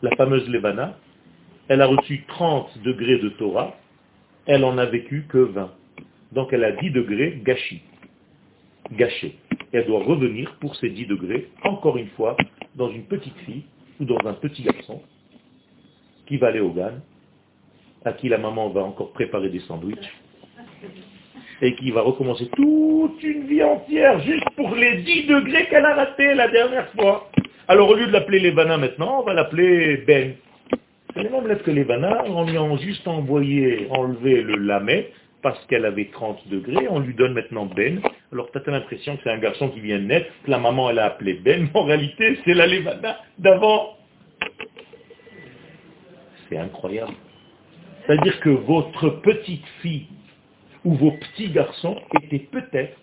[0.00, 0.96] La fameuse Levana,
[1.68, 3.76] elle a reçu 30 degrés de Torah,
[4.46, 5.74] elle en a vécu que 20.
[6.32, 7.82] Donc elle a 10 degrés gâchis,
[8.92, 9.36] gâchés.
[9.72, 12.34] Elle doit revenir pour ces 10 degrés, encore une fois,
[12.76, 13.64] dans une petite fille
[14.00, 15.02] ou dans un petit garçon
[16.24, 16.94] qui va aller au GAN,
[18.06, 20.10] à qui la maman va encore préparer des sandwichs,
[21.62, 25.94] et qui va recommencer toute une vie entière juste pour les 10 degrés qu'elle a
[25.94, 27.30] ratés la dernière fois.
[27.68, 30.34] Alors au lieu de l'appeler Levana maintenant, on va l'appeler Ben.
[31.14, 35.10] C'est les mêmes lettres que Levana, on lui a juste envoyé, enlevé le lamet,
[35.42, 38.00] parce qu'elle avait 30 degrés, on lui donne maintenant Ben.
[38.32, 40.90] Alors tu as l'impression que c'est un garçon qui vient de naître, que la maman
[40.90, 43.96] elle a appelé Ben, mais en réalité c'est la Levana d'avant.
[46.48, 47.14] C'est incroyable.
[48.06, 50.06] C'est-à-dire que votre petite fille
[50.86, 52.96] où vos petits garçons étaient peut-être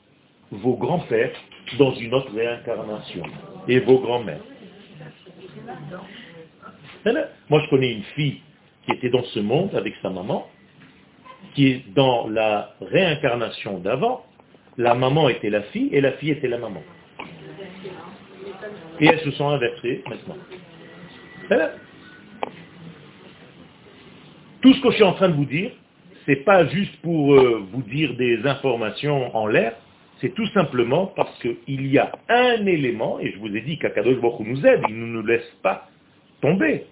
[0.51, 1.33] vos grands-pères
[1.77, 3.23] dans une autre réincarnation,
[3.67, 4.39] et vos grands-mères.
[7.49, 8.39] Moi, je connais une fille
[8.85, 10.47] qui était dans ce monde avec sa maman,
[11.55, 14.25] qui est dans la réincarnation d'avant.
[14.77, 16.81] La maman était la fille et la fille était la maman.
[19.01, 20.37] Et elles se sont inversées maintenant.
[24.61, 25.71] Tout ce que je suis en train de vous dire,
[26.25, 29.73] c'est pas juste pour euh, vous dire des informations en l'air,
[30.21, 34.19] c'est tout simplement parce qu'il y a un élément, et je vous ai dit qu'Akadosh
[34.21, 35.89] Baruch nous aide, il ne nous laisse pas
[36.41, 36.85] tomber.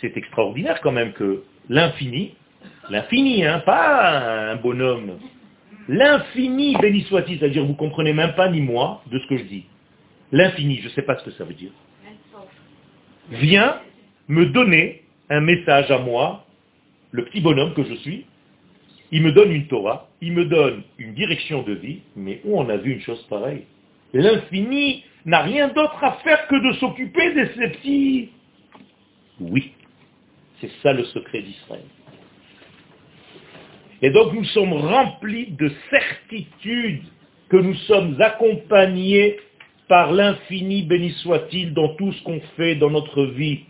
[0.00, 2.34] C'est extraordinaire quand même que l'infini,
[2.90, 5.18] l'infini, hein, pas un bonhomme,
[5.88, 9.64] l'infini, béni soit-il, c'est-à-dire vous comprenez même pas ni moi de ce que je dis.
[10.32, 11.70] L'infini, je ne sais pas ce que ça veut dire,
[13.30, 13.80] vient
[14.28, 16.44] me donner un message à moi,
[17.12, 18.26] le petit bonhomme que je suis,
[19.12, 22.68] il me donne une Torah, il me donne une direction de vie, mais où on
[22.68, 23.64] a vu une chose pareille?
[24.12, 28.30] L'infini n'a rien d'autre à faire que de s'occuper de ces petits...
[29.40, 29.72] Oui,
[30.60, 31.84] c'est ça le secret d'Israël.
[34.02, 37.02] Et donc nous sommes remplis de certitude
[37.48, 39.38] que nous sommes accompagnés
[39.88, 43.60] par l'infini, béni soit-il, dans tout ce qu'on fait dans notre vie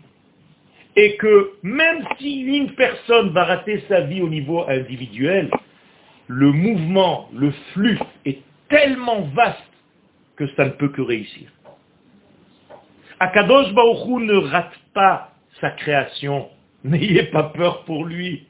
[0.97, 5.49] et que même si une personne va rater sa vie au niveau individuel,
[6.25, 9.61] le mouvement, le flux est tellement vaste
[10.35, 11.49] que ça ne peut que réussir.
[13.19, 15.31] Akadosh Baruch ne rate pas
[15.61, 16.49] sa création.
[16.83, 18.47] N'ayez pas peur pour lui.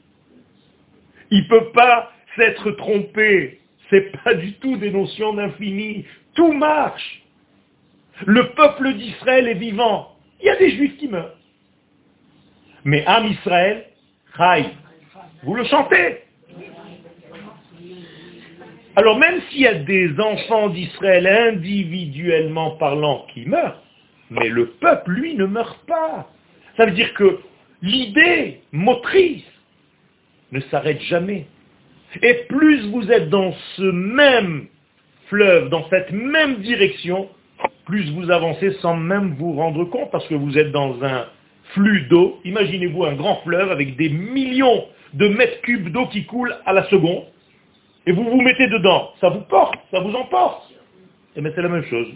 [1.31, 3.59] Il ne peut pas s'être trompé.
[3.89, 6.05] C'est pas du tout des notions d'infini.
[6.33, 7.23] Tout marche.
[8.25, 10.15] Le peuple d'Israël est vivant.
[10.41, 11.37] Il y a des juifs qui meurent.
[12.87, 13.83] Mais Am Israël,
[14.37, 14.63] Chai.
[15.43, 16.19] Vous le chantez.
[18.95, 23.83] Alors même s'il y a des enfants d'Israël individuellement parlant qui meurent,
[24.29, 26.29] mais le peuple, lui, ne meurt pas.
[26.77, 27.41] Ça veut dire que
[27.81, 29.43] l'idée motrice
[30.53, 31.45] ne s'arrête jamais.
[32.21, 34.67] Et plus vous êtes dans ce même
[35.27, 37.27] fleuve, dans cette même direction,
[37.85, 41.27] plus vous avancez sans même vous rendre compte, parce que vous êtes dans un
[41.73, 42.39] flux d'eau.
[42.43, 46.83] Imaginez-vous un grand fleuve avec des millions de mètres cubes d'eau qui coulent à la
[46.89, 47.23] seconde,
[48.05, 49.11] et vous vous mettez dedans.
[49.19, 50.71] Ça vous porte, ça vous emporte.
[51.35, 52.07] Et bien c'est la même chose.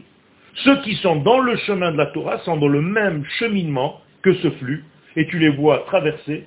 [0.56, 4.34] Ceux qui sont dans le chemin de la Torah sont dans le même cheminement que
[4.36, 4.84] ce flux,
[5.16, 6.46] et tu les vois traverser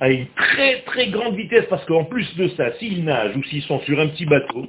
[0.00, 3.62] à une très très grande vitesse, parce qu'en plus de ça, s'ils nagent ou s'ils
[3.62, 4.66] sont sur un petit bateau,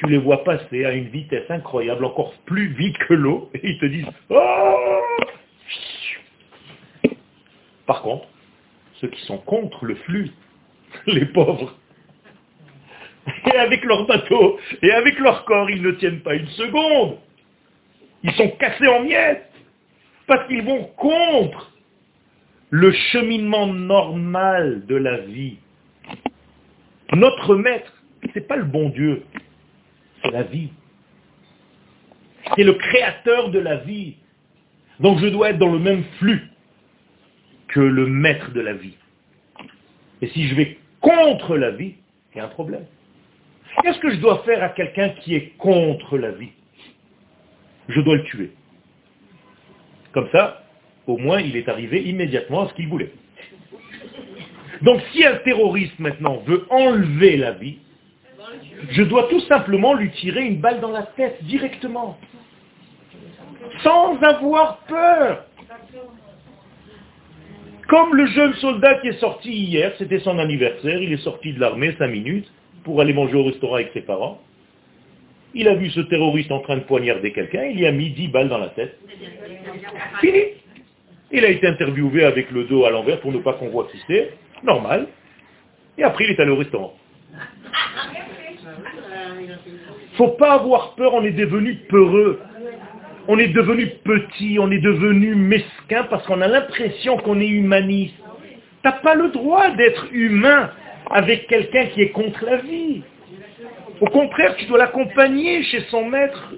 [0.00, 3.78] tu les vois passer à une vitesse incroyable, encore plus vite que l'eau, et ils
[3.78, 5.00] te disent oh
[7.88, 8.28] Par contre,
[9.00, 10.30] ceux qui sont contre le flux,
[11.06, 11.74] les pauvres,
[13.46, 17.16] et avec leur bateau, et avec leur corps, ils ne tiennent pas une seconde.
[18.22, 19.50] Ils sont cassés en miettes,
[20.26, 21.72] parce qu'ils vont contre
[22.68, 25.56] le cheminement normal de la vie.
[27.14, 27.90] Notre maître,
[28.22, 29.22] ce n'est pas le bon Dieu,
[30.22, 30.68] c'est la vie.
[32.54, 34.16] C'est le créateur de la vie.
[35.00, 36.50] Donc je dois être dans le même flux
[37.82, 38.96] le maître de la vie.
[40.22, 41.94] Et si je vais contre la vie,
[42.34, 42.84] il y a un problème.
[43.82, 46.50] Qu'est-ce que je dois faire à quelqu'un qui est contre la vie?
[47.88, 48.52] Je dois le tuer.
[50.12, 50.64] Comme ça,
[51.06, 53.12] au moins, il est arrivé immédiatement à ce qu'il voulait.
[54.82, 57.78] Donc si un terroriste maintenant veut enlever la vie,
[58.90, 62.18] je dois tout simplement lui tirer une balle dans la tête directement.
[63.82, 65.44] Sans avoir peur.
[67.88, 71.60] Comme le jeune soldat qui est sorti hier, c'était son anniversaire, il est sorti de
[71.60, 72.46] l'armée cinq minutes
[72.84, 74.40] pour aller manger au restaurant avec ses parents.
[75.54, 78.28] Il a vu ce terroriste en train de poignarder quelqu'un, il y a mis dix
[78.28, 78.98] balles dans la tête.
[80.20, 80.38] Fini.
[81.30, 84.14] Il a été interviewé avec le dos à l'envers pour ne pas qu'on voit qui.
[84.62, 85.06] Normal.
[85.96, 86.94] Et après, il est allé au restaurant.
[90.14, 92.40] Faut pas avoir peur, on est devenu peureux.
[93.30, 98.14] On est devenu petit, on est devenu mesquin parce qu'on a l'impression qu'on est humaniste.
[98.82, 100.70] T'as pas le droit d'être humain
[101.10, 103.02] avec quelqu'un qui est contre la vie.
[104.00, 106.54] Au contraire, tu dois l'accompagner chez son maître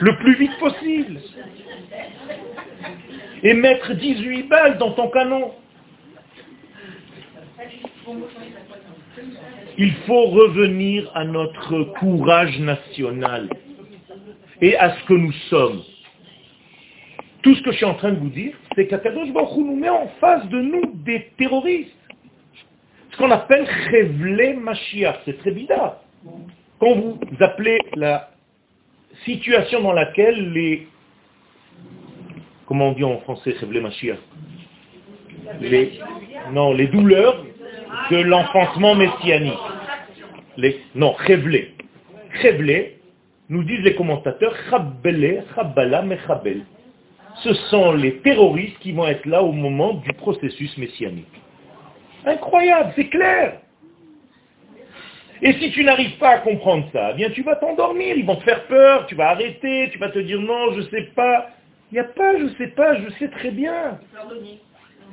[0.00, 1.20] le plus vite possible.
[3.42, 5.52] Et mettre 18 balles dans ton canon.
[9.76, 13.50] Il faut revenir à notre courage national
[14.62, 15.82] et à ce que nous sommes.
[17.42, 19.88] Tout ce que je suis en train de vous dire, c'est qu'Akadosh Baruch nous met
[19.88, 21.90] en face de nous des terroristes.
[23.10, 25.96] Ce qu'on appelle Chevle Mashiach, c'est très bizarre.
[26.78, 28.30] Quand vous appelez la
[29.24, 30.86] situation dans laquelle les...
[32.66, 34.18] Comment on dit en français Chevle Mashiach?
[35.60, 35.98] Les,
[36.52, 37.44] Non, les douleurs
[38.10, 39.58] de l'enfantement messianique.
[40.56, 41.66] Les, non, Chevle.
[42.40, 43.01] Chevle,
[43.52, 46.64] nous disent les commentateurs, Chabbele, Chabbala, Mechabel.
[47.42, 51.26] Ce sont les terroristes qui vont être là au moment du processus messianique.
[52.24, 53.58] Incroyable, c'est clair.
[55.42, 58.36] Et si tu n'arrives pas à comprendre ça, eh bien tu vas t'endormir, ils vont
[58.36, 61.50] te faire peur, tu vas arrêter, tu vas te dire non, je sais pas.
[61.90, 63.98] Il n'y a pas, je sais pas, je sais très bien.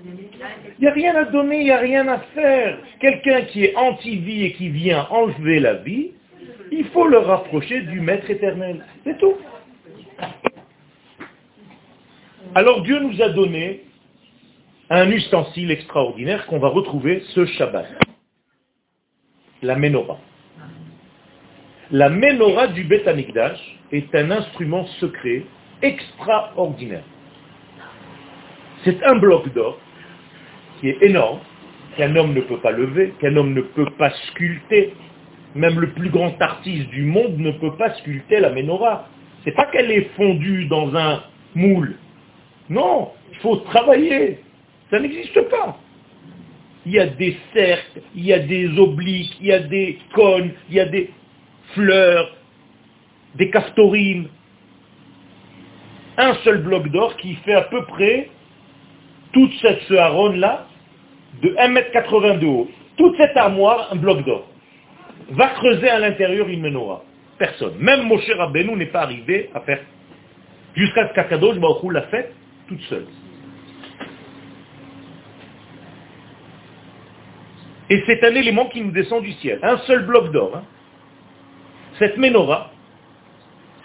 [0.05, 2.77] Il n'y a rien à donner, il n'y a rien à faire.
[3.01, 6.11] Quelqu'un qui est anti-vie et qui vient enlever la vie,
[6.71, 8.85] il faut le rapprocher du Maître éternel.
[9.03, 9.35] C'est tout.
[12.55, 13.83] Alors Dieu nous a donné
[14.89, 17.85] un ustensile extraordinaire qu'on va retrouver ce Shabbat.
[19.61, 20.19] La menorah.
[21.91, 23.59] La menorah du Beth Amikdash
[23.91, 25.43] est un instrument secret
[25.81, 27.03] extraordinaire.
[28.83, 29.77] C'est un bloc d'or
[30.79, 31.39] qui est énorme,
[31.97, 34.93] qu'un homme ne peut pas lever, qu'un homme ne peut pas sculpter.
[35.55, 39.07] Même le plus grand artiste du monde ne peut pas sculpter la menorah.
[39.43, 41.23] C'est pas qu'elle est fondue dans un
[41.55, 41.95] moule.
[42.69, 44.39] Non, il faut travailler.
[44.91, 45.77] Ça n'existe pas.
[46.85, 50.51] Il y a des cercles, il y a des obliques, il y a des cônes,
[50.69, 51.09] il y a des
[51.73, 52.35] fleurs,
[53.35, 54.27] des castorines.
[56.17, 58.29] Un seul bloc d'or qui fait à peu près
[59.31, 59.93] toute cette ce
[60.37, 60.67] là
[61.41, 62.69] de 1m80 de haut.
[62.97, 64.48] Toute cette armoire, un bloc d'or.
[65.31, 67.03] Va creuser à l'intérieur une menorah.
[67.37, 67.77] Personne.
[67.79, 69.81] Même Moshe Rabbeinu n'est pas arrivé à faire.
[70.75, 72.33] Jusqu'à ce qu'Akadosh Baruch l'a fait
[72.67, 73.05] toute seule.
[77.89, 79.59] Et c'est un élément qui nous descend du ciel.
[79.63, 80.55] Un seul bloc d'or.
[80.55, 80.63] Hein.
[81.97, 82.71] Cette menorah,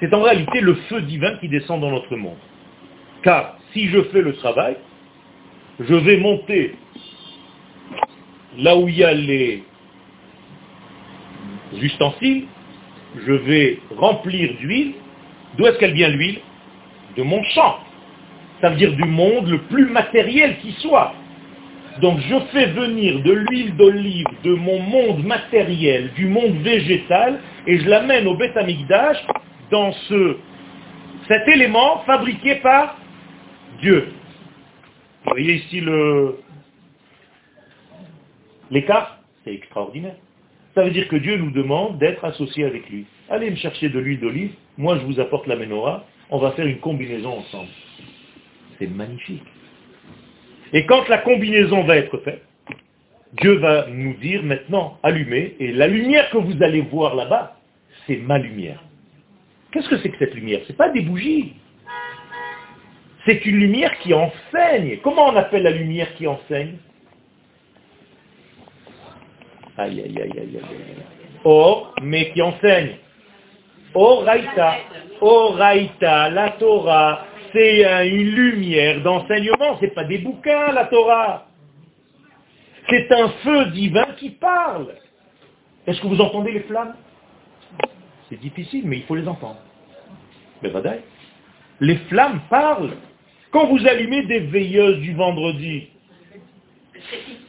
[0.00, 2.36] c'est en réalité le feu divin qui descend dans notre monde.
[3.22, 4.76] Car si je fais le travail,
[5.80, 6.74] je vais monter
[8.58, 9.64] là où il y a les
[11.82, 12.44] ustensiles,
[13.26, 14.94] je vais remplir d'huile.
[15.56, 16.40] D'où est-ce qu'elle vient l'huile?
[17.16, 17.78] De mon champ.
[18.60, 21.14] Ça veut dire du monde le plus matériel qui soit.
[22.00, 27.78] Donc je fais venir de l'huile d'olive de mon monde matériel, du monde végétal, et
[27.78, 28.54] je l'amène au Beth
[29.70, 30.36] dans ce,
[31.28, 32.96] cet élément fabriqué par
[33.80, 34.08] Dieu.
[35.24, 35.82] Vous voyez ici
[38.70, 39.18] l'écart?
[39.44, 40.16] C'est extraordinaire.
[40.74, 43.06] Ça veut dire que Dieu nous demande d'être associés avec lui.
[43.28, 46.66] Allez me chercher de l'huile d'olive, moi je vous apporte la menorah, on va faire
[46.66, 47.68] une combinaison ensemble.
[48.78, 49.42] C'est magnifique.
[50.72, 52.42] Et quand la combinaison va être faite,
[53.34, 57.56] Dieu va nous dire maintenant, allumez, et la lumière que vous allez voir là-bas,
[58.06, 58.82] c'est ma lumière.
[59.70, 60.60] Qu'est-ce que c'est que cette lumière?
[60.64, 61.54] Ce n'est pas des bougies.
[63.26, 64.98] C'est une lumière qui enseigne.
[65.02, 66.76] Comment on appelle la lumière qui enseigne?
[69.76, 70.96] Aïe, aïe, aïe, aïe, aïe.
[71.44, 72.96] Or, mais qui enseigne.
[73.94, 74.76] Oraita.
[75.20, 81.46] Oraita, la Torah, c'est une lumière d'enseignement, c'est pas des bouquins, la Torah.
[82.88, 84.94] C'est un feu divin qui parle.
[85.86, 86.94] Est-ce que vous entendez les flammes?
[88.28, 89.60] C'est difficile, mais il faut les entendre.
[90.62, 90.70] Mais
[91.80, 92.96] Les flammes parlent.
[93.50, 95.88] Quand vous allumez des veilleuses du vendredi,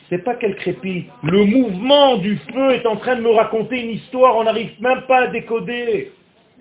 [0.10, 1.06] c'est pas qu'elle crépit.
[1.24, 5.02] Le mouvement du feu est en train de me raconter une histoire, on n'arrive même
[5.08, 6.12] pas à décoder.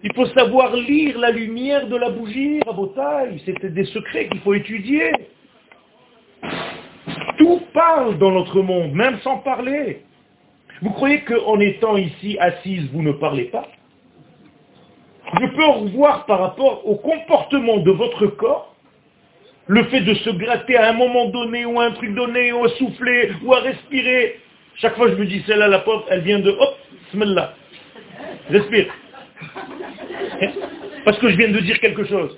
[0.02, 3.40] Il faut savoir lire la lumière de la bougie, Rabotaille.
[3.46, 5.10] C'était des secrets qu'il faut étudier.
[7.38, 10.02] Tout parle dans notre monde, même sans parler.
[10.82, 13.66] Vous croyez qu'en étant ici assise, vous ne parlez pas?
[15.40, 18.73] Je peux revoir par rapport au comportement de votre corps,
[19.66, 22.64] le fait de se gratter à un moment donné, ou à un truc donné, ou
[22.64, 24.40] à souffler, ou à respirer.
[24.76, 26.78] Chaque fois je me dis, celle-là, la pauvre, elle vient de, hop,
[27.10, 27.48] smell
[28.50, 28.92] Respire.
[31.04, 32.36] Parce que je viens de dire quelque chose.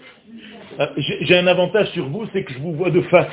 [0.78, 3.32] Euh, j'ai un avantage sur vous, c'est que je vous vois de face.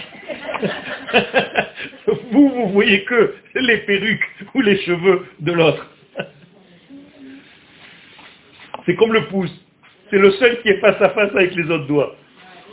[2.31, 5.89] vous, vous voyez que les perruques ou les cheveux de l'autre.
[8.85, 9.51] C'est comme le pouce.
[10.09, 12.15] C'est le seul qui est face à face avec les autres doigts.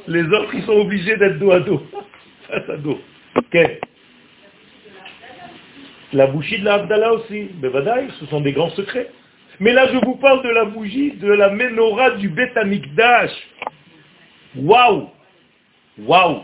[0.08, 1.82] Les autres, ils sont obligés d'être dos à dos.
[2.48, 2.98] Face à dos.
[6.12, 7.50] La bouchie de la aussi.
[7.62, 7.68] Mais
[8.18, 9.08] ce sont des grands secrets.
[9.60, 13.30] Mais là, je vous parle de la bougie, de la menorah du Beth Amikdash.
[14.56, 15.10] Waouh
[15.98, 16.42] Waouh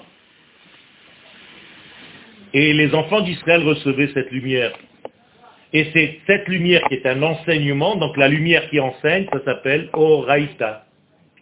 [2.53, 4.73] Et les enfants d'Israël recevaient cette lumière.
[5.73, 9.89] Et c'est cette lumière qui est un enseignement, donc la lumière qui enseigne, ça s'appelle
[9.95, 10.87] Oraita,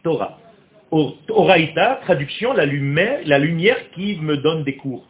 [0.03, 0.39] Torah.
[1.29, 5.05] Oraita, traduction, la lumière, la lumière qui me donne des cours.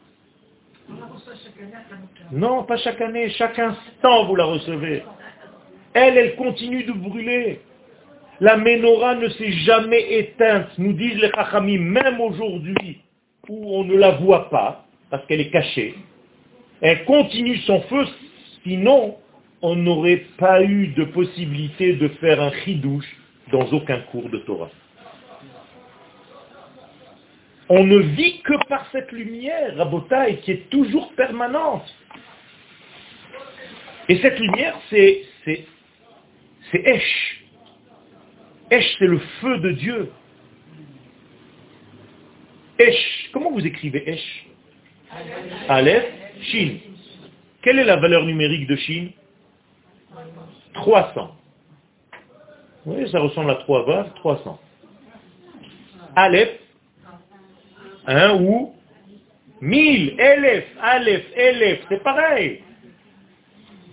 [2.32, 5.02] Non, pas chaque année, chaque instant vous la recevez.
[5.92, 7.60] Elle, elle continue de brûler.
[8.40, 13.00] La menorah ne s'est jamais éteinte, nous disent les chachamim, même aujourd'hui,
[13.48, 15.94] où on ne la voit pas, parce qu'elle est cachée.
[16.80, 18.06] Elle continue son feu,
[18.64, 19.16] sinon
[19.62, 23.16] on n'aurait pas eu de possibilité de faire un chidouche
[23.52, 24.70] dans aucun cours de Torah.
[27.68, 31.92] On ne vit que par cette lumière, Rabotaï, qui est toujours permanente.
[34.08, 35.66] Et cette lumière, c'est c'est
[36.72, 37.44] Esh.
[38.70, 40.10] Esh, c'est le feu de Dieu.
[42.78, 44.46] Esh, comment vous écrivez Esh?
[45.68, 46.06] Aleph,
[46.42, 46.78] Shin.
[47.62, 49.08] Quelle est la valeur numérique de Shin?
[50.74, 51.36] 300.
[52.86, 54.60] Oui, ça ressemble à 3 vases, 300.
[56.16, 56.60] Aleph,
[58.06, 58.74] 1 ou
[59.60, 62.60] 1000, Elef, Aleph, Elef, c'est pareil.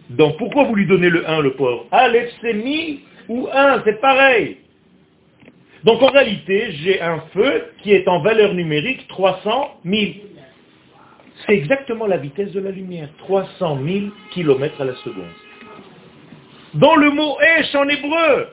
[0.10, 1.86] Donc pourquoi vous lui donnez le 1, le pauvre?
[1.92, 4.58] Aleph, c'est mi ou 1, c'est pareil.
[5.84, 10.12] Donc en réalité, j'ai un feu qui est en valeur numérique 300 000.
[11.46, 15.24] C'est exactement la vitesse de la lumière, 300 000 km à la seconde.
[16.76, 18.48] Dans le mot Esh en hébreu.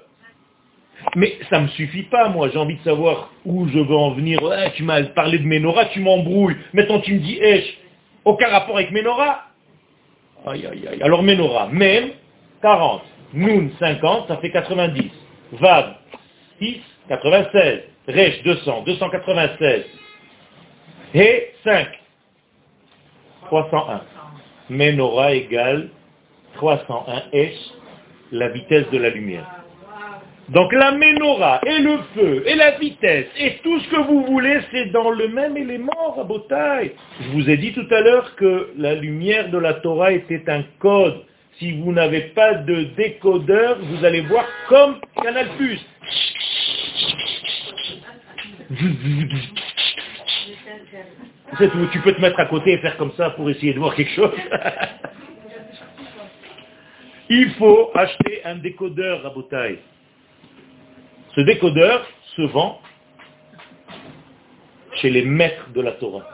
[1.14, 4.12] Mais ça ne me suffit pas, moi, j'ai envie de savoir où je veux en
[4.12, 4.40] venir.
[4.74, 6.56] tu m'as parlé de Ménorah, tu m'embrouilles.
[6.72, 7.78] Maintenant tu me dis Esh.
[8.24, 9.44] Aucun rapport avec Ménorah.
[10.46, 11.02] Aïe, aïe, aïe.
[11.02, 12.10] Alors Menorah, même
[12.62, 13.02] 40.
[13.34, 15.10] Noun 50, ça fait 90.
[15.52, 15.94] Vav
[16.60, 17.80] 6, 96.
[18.08, 19.84] Resh 200, 296.
[21.14, 21.88] Et 5,
[23.46, 24.02] 301.
[24.70, 25.88] Menorah égale
[26.54, 27.54] 301 Esh,
[28.32, 29.57] la vitesse de la lumière.
[30.50, 34.60] Donc la menorah et le feu et la vitesse et tout ce que vous voulez,
[34.70, 36.94] c'est dans le même élément, Rabotai.
[37.20, 40.64] Je vous ai dit tout à l'heure que la lumière de la Torah était un
[40.78, 41.22] code.
[41.58, 45.80] Si vous n'avez pas de décodeur, vous allez voir comme Canal Plus.
[51.90, 54.12] Tu peux te mettre à côté et faire comme ça pour essayer de voir quelque
[54.12, 54.32] chose.
[57.30, 59.80] Il faut acheter un décodeur Rabotai.
[61.38, 62.80] Ce décodeur se vend
[64.94, 66.26] chez les maîtres de la Torah.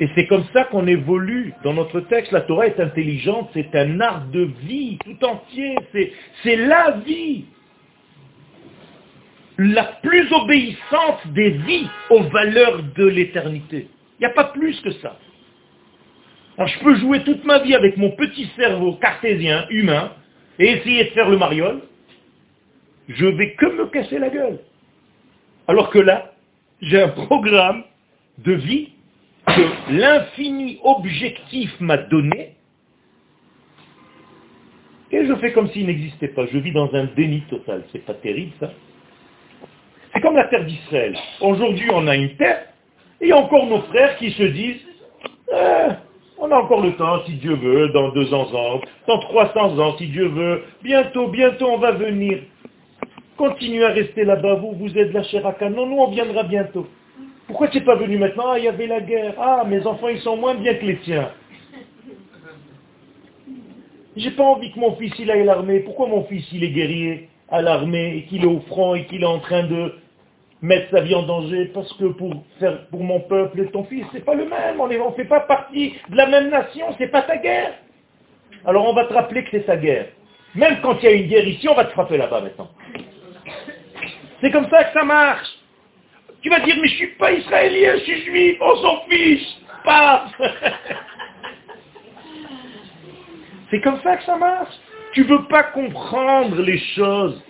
[0.00, 2.32] Et c'est comme ça qu'on évolue dans notre texte.
[2.32, 7.44] La Torah est intelligente, c'est un art de vie tout entier, c'est la vie.
[9.58, 13.88] La plus obéissante des vies aux valeurs de l'éternité.
[14.18, 15.18] Il n'y a pas plus que ça.
[16.56, 20.12] Alors je peux jouer toute ma vie avec mon petit cerveau cartésien, humain,
[20.58, 21.82] et essayer de faire le mariole.
[23.08, 24.58] Je vais que me casser la gueule.
[25.68, 26.32] Alors que là,
[26.80, 27.84] j'ai un programme
[28.38, 28.90] de vie
[29.46, 32.56] que l'infini objectif m'a donné,
[35.12, 36.46] et je fais comme s'il n'existait pas.
[36.46, 37.84] Je vis dans un déni total.
[37.92, 38.72] C'est pas terrible ça
[40.12, 41.16] C'est comme la terre d'Israël.
[41.40, 42.66] Aujourd'hui on a une terre,
[43.20, 44.84] et encore nos frères qui se disent,
[45.52, 45.92] eh,
[46.38, 50.08] on a encore le temps, si Dieu veut, dans 200 ans, dans 300 ans, si
[50.08, 52.40] Dieu veut, bientôt, bientôt on va venir.
[53.36, 55.68] Continuez à rester là-bas, vous, vous êtes la Sheraka.
[55.68, 56.86] Non, nous on viendra bientôt.
[57.46, 58.52] Pourquoi tu n'es pas venu maintenant?
[58.52, 59.34] Ah, il y avait la guerre.
[59.38, 61.30] Ah, mes enfants, ils sont moins bien que les tiens.
[64.16, 65.80] J'ai pas envie que mon fils, il aille à l'armée.
[65.80, 69.22] Pourquoi mon fils, il est guerrier à l'armée et qu'il est au front et qu'il
[69.22, 69.92] est en train de
[70.62, 71.66] mettre sa vie en danger?
[71.66, 74.80] Parce que pour mon peuple et ton fils, c'est pas le même.
[74.80, 76.86] On ne fait pas partie de la même nation.
[76.96, 77.74] C'est pas ta guerre.
[78.64, 80.06] Alors on va te rappeler que c'est sa guerre.
[80.54, 82.70] Même quand il y a une guerre ici, on va te frapper là-bas maintenant.
[84.40, 85.48] C'est comme ça que ça marche.
[86.42, 89.46] Tu vas dire, mais je suis pas israélien, je suis juif, on s'en fiche.
[89.84, 90.26] Pas.
[93.70, 94.74] C'est comme ça que ça marche.
[95.12, 97.42] Tu veux pas comprendre les choses.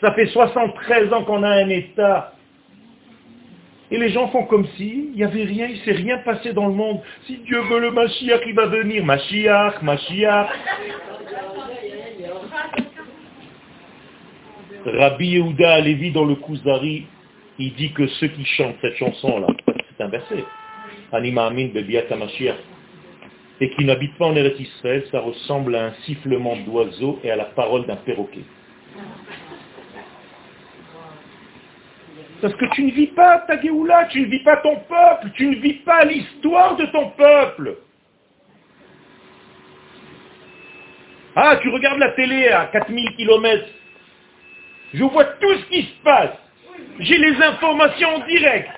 [0.00, 2.34] Ça fait 73 ans qu'on a un État.
[3.90, 6.52] Et les gens font comme si il n'y avait rien, il ne s'est rien passé
[6.52, 7.00] dans le monde.
[7.26, 9.04] Si Dieu veut le Mashiach, il va venir.
[9.04, 10.48] Mashiach, Mashiach.
[14.86, 17.06] Rabbi Yehuda Alevi dans le Kuzari,
[17.58, 20.44] il dit que ceux qui chantent cette chanson-là, c'est un verset,
[21.12, 21.68] Anima Amin
[23.60, 27.36] et qui n'habitent pas en Eretz Israël, ça ressemble à un sifflement d'oiseau et à
[27.36, 28.44] la parole d'un perroquet.
[32.42, 35.46] Parce que tu ne vis pas ta Géoula, tu ne vis pas ton peuple, tu
[35.48, 37.78] ne vis pas l'histoire de ton peuple.
[41.34, 43.64] Ah, tu regardes la télé à 4000 km.
[44.94, 46.36] Je vois tout ce qui se passe.
[47.00, 48.70] J'ai les informations en direct.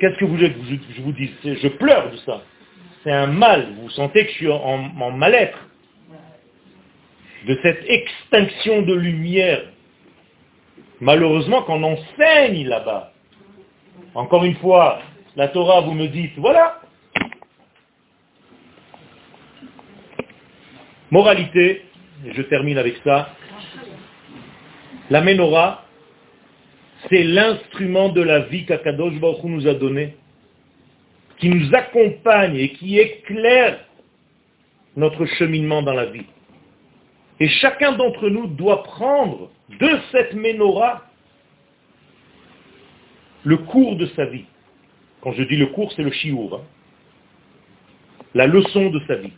[0.00, 0.58] Qu'est-ce que vous voulez que
[0.96, 2.42] je vous dise Je pleure de ça.
[3.02, 3.74] C'est un mal.
[3.80, 5.58] Vous sentez que je suis en, mal-être.
[7.46, 9.62] De cette extinction de lumière.
[11.00, 13.12] Malheureusement qu'on enseigne là-bas.
[14.14, 15.00] Encore une fois,
[15.36, 16.80] la Torah, vous me dites, voilà.
[21.10, 21.82] Moralité,
[22.34, 23.30] je termine avec ça.
[25.08, 25.86] La menorah,
[27.08, 30.16] c'est l'instrument de la vie qu'Akadosh Baruch nous a donné,
[31.38, 33.78] qui nous accompagne et qui éclaire
[34.96, 36.26] notre cheminement dans la vie.
[37.40, 41.06] Et chacun d'entre nous doit prendre de cette menorah
[43.44, 44.44] le cours de sa vie.
[45.22, 46.56] Quand je dis le cours, c'est le chiour.
[46.56, 46.64] Hein.
[48.34, 49.32] La leçon de sa vie.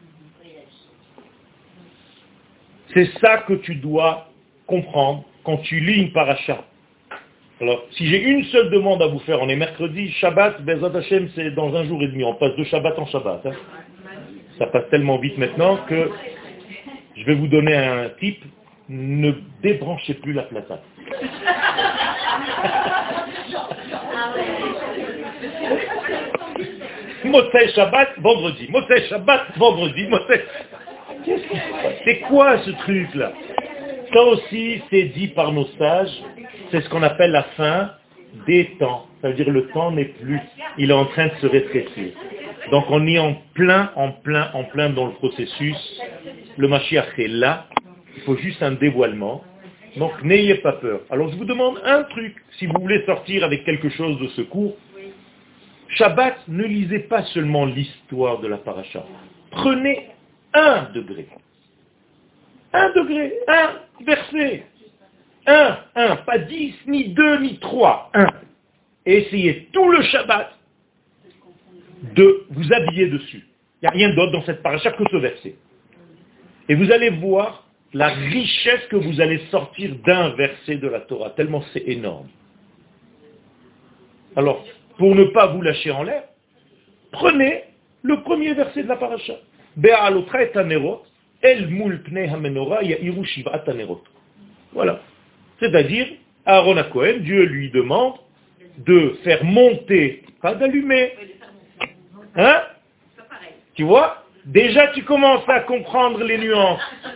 [2.94, 4.28] C'est ça que tu dois
[4.66, 6.64] comprendre quand tu lis une paracha.
[7.60, 11.28] Alors, si j'ai une seule demande à vous faire, on est mercredi, Shabbat, Bezat Hashem,
[11.34, 12.24] c'est dans un jour et demi.
[12.24, 13.44] On passe de Shabbat en Shabbat.
[13.44, 13.52] Hein.
[14.58, 16.10] Ça passe tellement vite maintenant que
[17.16, 18.42] je vais vous donner un type.
[18.88, 20.80] Ne débranchez plus la plata.
[27.24, 28.68] Motsai Shabbat, vendredi.
[28.70, 30.08] Motsai Shabbat, vendredi.
[32.04, 33.32] C'est quoi ce truc-là?
[34.12, 36.22] Ça aussi, c'est dit par nos sages,
[36.70, 37.90] c'est ce qu'on appelle la fin
[38.46, 39.06] des temps.
[39.20, 40.40] Ça veut dire le temps n'est plus,
[40.78, 42.12] il est en train de se rétrécir.
[42.70, 46.00] Donc on est en plein, en plein, en plein dans le processus.
[46.56, 47.66] Le Mashiach est là,
[48.16, 49.42] il faut juste un dévoilement.
[49.96, 51.00] Donc n'ayez pas peur.
[51.10, 54.42] Alors je vous demande un truc, si vous voulez sortir avec quelque chose de ce
[54.42, 54.76] cours.
[55.88, 59.04] Shabbat, ne lisez pas seulement l'histoire de la paracha.
[59.50, 60.06] Prenez
[60.54, 61.28] un degré.
[62.72, 63.70] Un degré, un
[64.04, 64.64] verset.
[65.46, 68.28] Un, un, pas dix, ni deux, ni trois, un.
[69.06, 70.52] Et essayez tout le Shabbat
[72.14, 73.46] de vous habiller dessus.
[73.82, 75.54] Il n'y a rien d'autre dans cette paracha que ce verset.
[76.68, 81.30] Et vous allez voir la richesse que vous allez sortir d'un verset de la Torah,
[81.30, 82.28] tellement c'est énorme.
[84.36, 84.64] Alors,
[84.96, 86.24] pour ne pas vous lâcher en l'air,
[87.10, 87.64] prenez
[88.02, 89.34] le premier verset de la paracha.
[94.72, 95.00] Voilà.
[95.58, 96.06] C'est-à-dire,
[96.46, 98.14] Aaron à Cohen, Dieu lui demande
[98.78, 101.12] de faire monter, pas d'allumer.
[102.36, 102.62] Hein?
[103.74, 104.24] Tu vois?
[104.46, 106.80] Déjà tu commences à comprendre les nuances.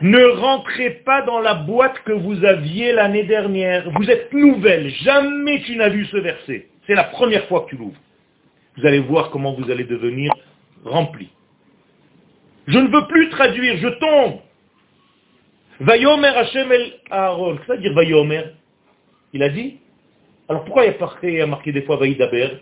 [0.00, 3.90] Ne rentrez pas dans la boîte que vous aviez l'année dernière.
[3.90, 4.90] Vous êtes nouvelle.
[4.90, 6.68] Jamais tu n'as vu ce verset.
[6.86, 7.98] C'est la première fois que tu l'ouvres.
[8.76, 10.32] Vous allez voir comment vous allez devenir
[10.84, 11.30] rempli.
[12.68, 14.40] Je ne veux plus traduire, je tombe.
[15.80, 17.56] Vayomer Hashem el Aaron.
[17.56, 18.42] Que ça veut dire Vayomer?
[19.32, 19.78] Il a dit
[20.50, 20.92] Alors pourquoi il
[21.32, 22.58] y a marqué, a des fois Vaïdaber?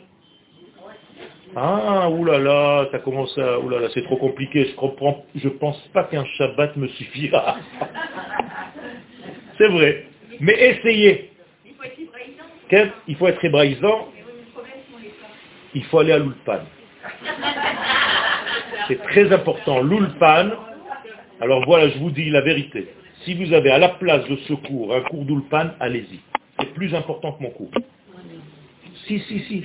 [1.56, 3.58] Ah, oulala, ça commence à...
[3.58, 5.24] Oulala, c'est trop compliqué, je comprends.
[5.34, 7.56] Je pense pas qu'un Shabbat me suffira.
[9.58, 10.06] c'est vrai.
[10.38, 11.32] Mais essayez.
[11.64, 12.94] Il faut être hébraïsant.
[13.08, 14.08] Il faut être hébraïsant.
[15.74, 16.60] Il faut aller à l'Ulpan.
[18.88, 19.82] C'est très important.
[19.82, 20.50] L'Ulpan,
[21.40, 22.88] alors voilà, je vous dis la vérité.
[23.24, 26.20] Si vous avez à la place de ce cours un cours d'Ulpan, allez-y.
[26.60, 27.70] C'est plus important que mon cours.
[29.06, 29.62] Si, si, si.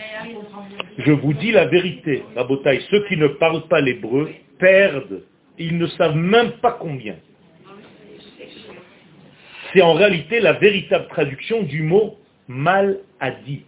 [0.98, 2.82] Je vous dis la vérité, Rabotaï.
[2.90, 4.30] Ceux qui ne parlent pas l'hébreu
[4.60, 5.24] perdent.
[5.58, 7.16] Ils ne savent même pas combien.
[9.74, 12.18] C'est en réalité la véritable traduction du mot
[12.48, 13.64] maladie.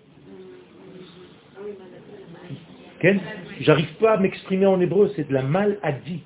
[3.61, 6.23] J'arrive pas à m'exprimer en hébreu, c'est de la maladie.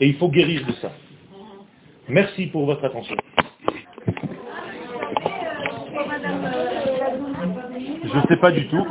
[0.00, 0.92] Et il faut guérir de ça.
[2.08, 3.16] Merci pour votre attention.
[8.04, 8.86] Je ne sais pas du tout.